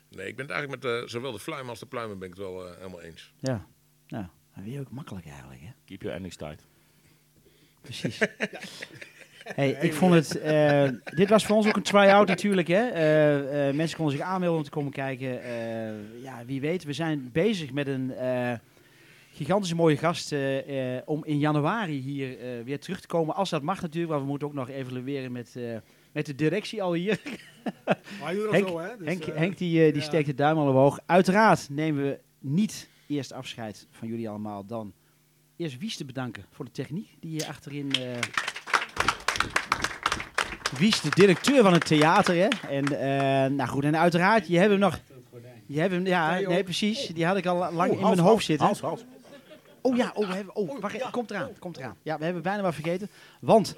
[0.09, 2.33] Nee, ik ben het eigenlijk met eh, zowel de fluim als de pluimen ben ik
[2.33, 3.33] het wel eh, helemaal eens.
[3.39, 3.65] Ja.
[4.07, 5.67] Nou, weer ook makkelijk eigenlijk, hè?
[5.85, 6.67] Keep your endings tight.
[7.81, 8.19] Precies.
[9.45, 10.39] Hey, ik vond het.
[10.39, 12.67] eh, dit was voor ons ook een try-out natuurlijk.
[12.67, 12.87] Hè?
[12.89, 15.43] Eh, eh, mensen konden zich aanmelden om te komen kijken.
[15.43, 16.83] Eh, ja, wie weet.
[16.83, 18.13] We zijn bezig met een
[19.35, 20.31] gigantische mooie gast.
[20.31, 23.35] eh, eh, om in januari hier eh, weer terug te komen.
[23.35, 24.11] Als dat mag natuurlijk.
[24.11, 25.63] Want we moeten ook nog evalueren met, eh,
[26.11, 27.19] met de directie al hier.
[28.21, 28.97] Maar Henk- zo, hè?
[28.97, 30.07] Dus, Henk, Henk die, die ja.
[30.07, 30.99] steekt de duim al omhoog.
[31.05, 34.65] Uiteraard nemen we niet eerst afscheid van jullie allemaal.
[34.65, 34.93] Dan
[35.57, 37.91] eerst Wies te bedanken voor de techniek die hier achterin...
[37.91, 38.17] eh
[40.79, 42.35] Wies, de directeur van het theater.
[42.35, 42.47] Hè?
[42.69, 44.99] En, eh, nou goed, en uiteraard, je hebt hem nog...
[45.67, 47.07] Je hebt hem, ja, nee, precies.
[47.07, 48.65] Die had ik al lang in mijn hoofd zitten.
[48.65, 49.05] Hals, hals.
[49.85, 51.97] Oh ja, oh, we hebben, oh, wacht, komt eraan, komt eraan.
[52.01, 53.09] Ja, we hebben bijna wat vergeten.
[53.39, 53.75] Want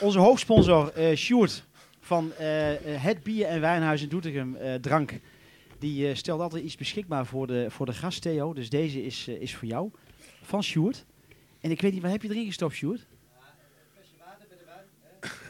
[0.00, 1.64] onze hoofdsponsor, eh Sjoerd
[2.00, 5.20] van eh, eh, het Bier en Wijnhuis in Doetinchem, Drank,
[5.78, 8.52] die stelt altijd iets beschikbaar voor de, voor de gast, Theo.
[8.52, 9.90] Dus deze is, is voor jou,
[10.42, 11.04] van Sjoerd.
[11.60, 13.06] En ik weet niet, wat heb je erin gestopt, Sjoerd?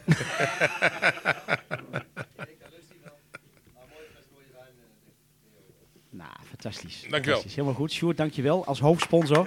[6.11, 7.01] Nou, fantastisch.
[7.01, 7.21] Dankjewel.
[7.21, 7.55] Fantastisch.
[7.55, 7.91] Helemaal goed.
[7.91, 9.43] Sjoerd, dankjewel als hoofdsponsor.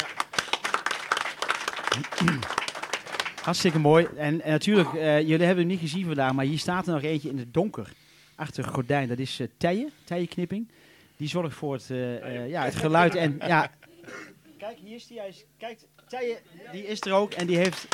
[3.42, 4.08] Hartstikke mooi.
[4.16, 7.02] En, en natuurlijk, eh, jullie hebben hem niet gezien vandaag, maar hier staat er nog
[7.02, 7.92] eentje in het donker.
[8.34, 9.08] Achter gordijn.
[9.08, 10.68] Dat is eh Tijen, Tijenknipping.
[11.16, 13.14] Die zorgt voor het, eh, ja, het geluid.
[13.14, 13.70] En ja,
[14.58, 15.18] kijk, hier is die.
[15.18, 15.78] Hij kijk,
[16.08, 16.36] Tijen,
[16.72, 17.32] die is er ook.
[17.32, 17.88] En die heeft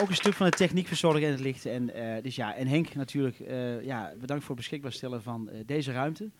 [0.00, 1.66] ook een stuk van de techniek verzorgen en het licht.
[1.66, 1.90] En,
[2.22, 3.36] dus ja, en Henk natuurlijk,
[3.82, 6.30] ja, bedankt voor het beschikbaar stellen van deze ruimte.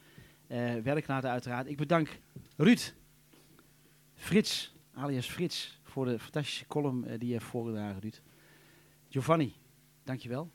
[0.83, 1.69] Werklaten uiteraard.
[1.69, 2.09] Ik bedank
[2.57, 2.95] Ruud,
[4.15, 8.13] Frits, alias Frits, voor de fantastische column eh, die je hebt voorgedragen.
[9.09, 9.55] Giovanni,
[10.05, 10.51] dankjewel.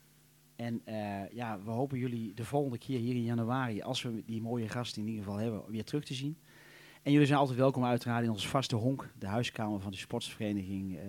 [0.56, 4.42] En eh, ja, we hopen jullie de volgende keer hier in januari, als we die
[4.42, 6.38] mooie gast in ieder geval hebben, weer terug te zien.
[7.04, 10.98] En jullie zijn altijd welkom uiteraard in onze vaste honk, de huiskamer van de sportsvereniging,
[10.98, 11.06] eh,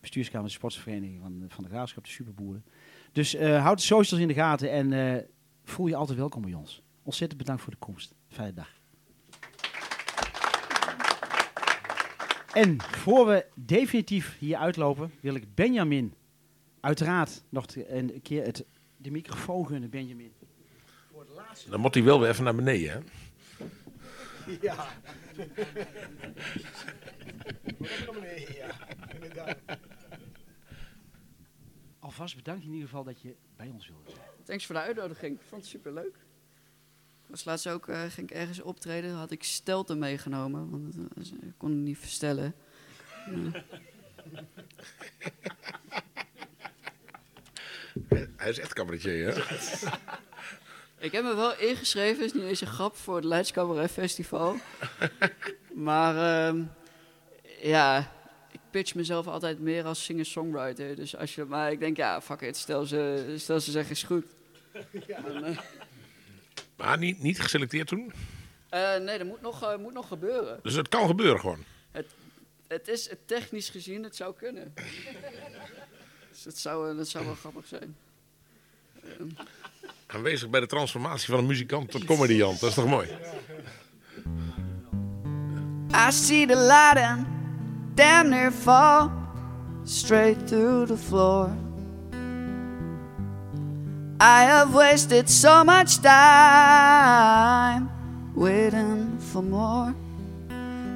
[0.00, 2.64] bestuurskamer van de sportsvereniging van, van de Graafschap, de Superboeren.
[3.12, 5.26] Dus houd de socials in de gaten en
[5.64, 6.82] voel je altijd welkom bij ons.
[7.02, 8.14] Ontzettend bedankt voor de komst.
[8.28, 8.75] Fijne dag.
[12.56, 16.14] En voor we definitief hier uitlopen, wil ik Benjamin
[16.80, 18.64] uiteraard nog een keer het,
[18.96, 20.32] de microfoon gunnen, Benjamin.
[21.70, 22.98] Dan moet hij wel weer even naar beneden, hè?
[24.60, 24.88] Ja.
[31.98, 34.26] Alvast bedankt in ieder geval dat je bij ons wilde zijn.
[34.44, 35.34] Thanks voor de uitnodiging.
[35.34, 36.25] Ik vond het superleuk.
[37.26, 40.94] Ik was laatst ook, eh, ging ik ergens optreden, had ik stelten meegenomen, want
[41.42, 42.54] ik kon het niet verstellen.
[48.36, 49.40] Hij is echt cabaretier, hè?
[50.98, 54.56] Ik heb me wel ingeschreven, is niet eens een grap, voor het Leids Cabaret Festival.
[55.88, 56.62] maar ehm,
[57.60, 58.12] ja,
[58.52, 60.96] ik pitch mezelf altijd meer als singer-songwriter.
[60.96, 64.02] Dus als je, maar ik denk, ja, fuck it, stel ze, stel ze zeggen is
[64.02, 64.24] goed.
[65.22, 65.58] Dan, eh,
[66.76, 68.12] Maar niet, niet geselecteerd toen.
[68.68, 70.60] eh, nee, dat moet nog, eh, moet nog gebeuren.
[70.62, 71.64] Dus het kan gebeuren gewoon.
[72.68, 74.74] Het is het technisch gezien, het zou kunnen.
[76.32, 77.96] dus dat zou, eh, dat zou wel grappig zijn.
[80.06, 82.60] Aanwezig bij de transformatie van een muzikant tot comediant.
[82.60, 83.08] Dat is toch mooi?
[86.08, 87.26] I see the light and
[87.94, 89.10] damn near fall
[89.84, 91.56] straight through the floor.
[94.18, 97.90] I have wasted so much time
[98.34, 99.94] waiting for more.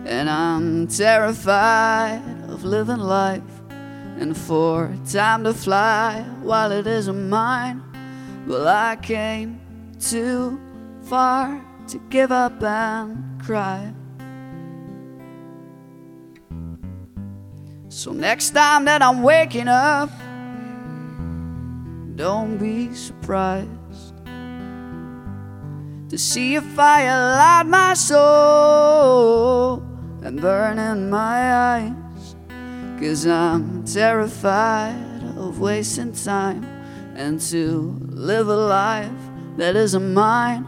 [0.07, 3.43] And I'm terrified of living life
[4.19, 7.83] and for time to fly while it isn't mine.
[8.47, 9.61] Well, I came
[10.01, 10.59] too
[11.03, 13.93] far to give up and cry.
[17.91, 20.11] So next time that I'm waking up,
[22.21, 24.15] don't be surprised
[26.11, 29.83] to see a fire light my soul
[30.23, 32.37] and burn in my eyes.
[33.01, 36.63] Cause I'm terrified of wasting time
[37.17, 39.23] and to live a life
[39.57, 40.67] that isn't mine.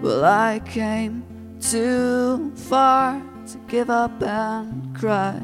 [0.00, 1.24] Well, I came
[1.60, 5.42] too far to give up and cry.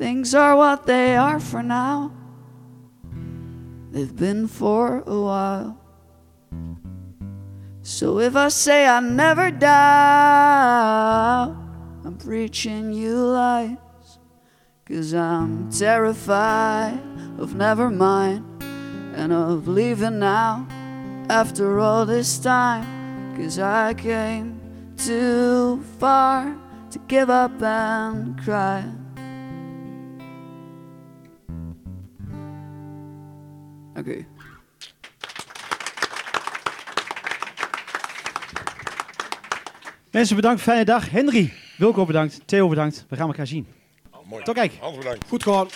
[0.00, 2.10] Things are what they are for now.
[3.90, 5.78] They've been for a while.
[7.82, 9.74] So if I say I never doubt,
[12.02, 13.76] I'm preaching you lies.
[14.86, 16.98] Cause I'm terrified
[17.38, 18.62] of never mind
[19.14, 20.66] and of leaving now
[21.28, 23.36] after all this time.
[23.36, 24.58] Cause I came
[24.96, 26.56] too far
[26.90, 28.99] to give up and cry.
[34.00, 34.26] Oké.
[40.10, 40.62] Mensen, bedankt.
[40.62, 41.10] Fijne dag.
[41.10, 42.40] Henry, Wilco bedankt.
[42.44, 43.04] Theo bedankt.
[43.08, 43.66] We gaan elkaar zien.
[44.10, 44.44] Oh, mooi.
[44.44, 44.72] Tot kijk.
[44.80, 45.28] Hans bedankt.
[45.28, 45.68] Goed gewoon.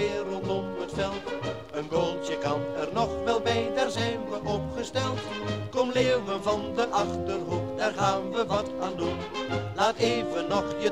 [0.00, 1.22] Rondom het veld.
[1.72, 5.18] Een goaltje kan er nog wel bij, daar zijn we opgesteld.
[5.70, 9.16] Kom leeuwen van de Achterhoek, daar gaan we wat aan doen.
[9.76, 10.91] Laat even nog je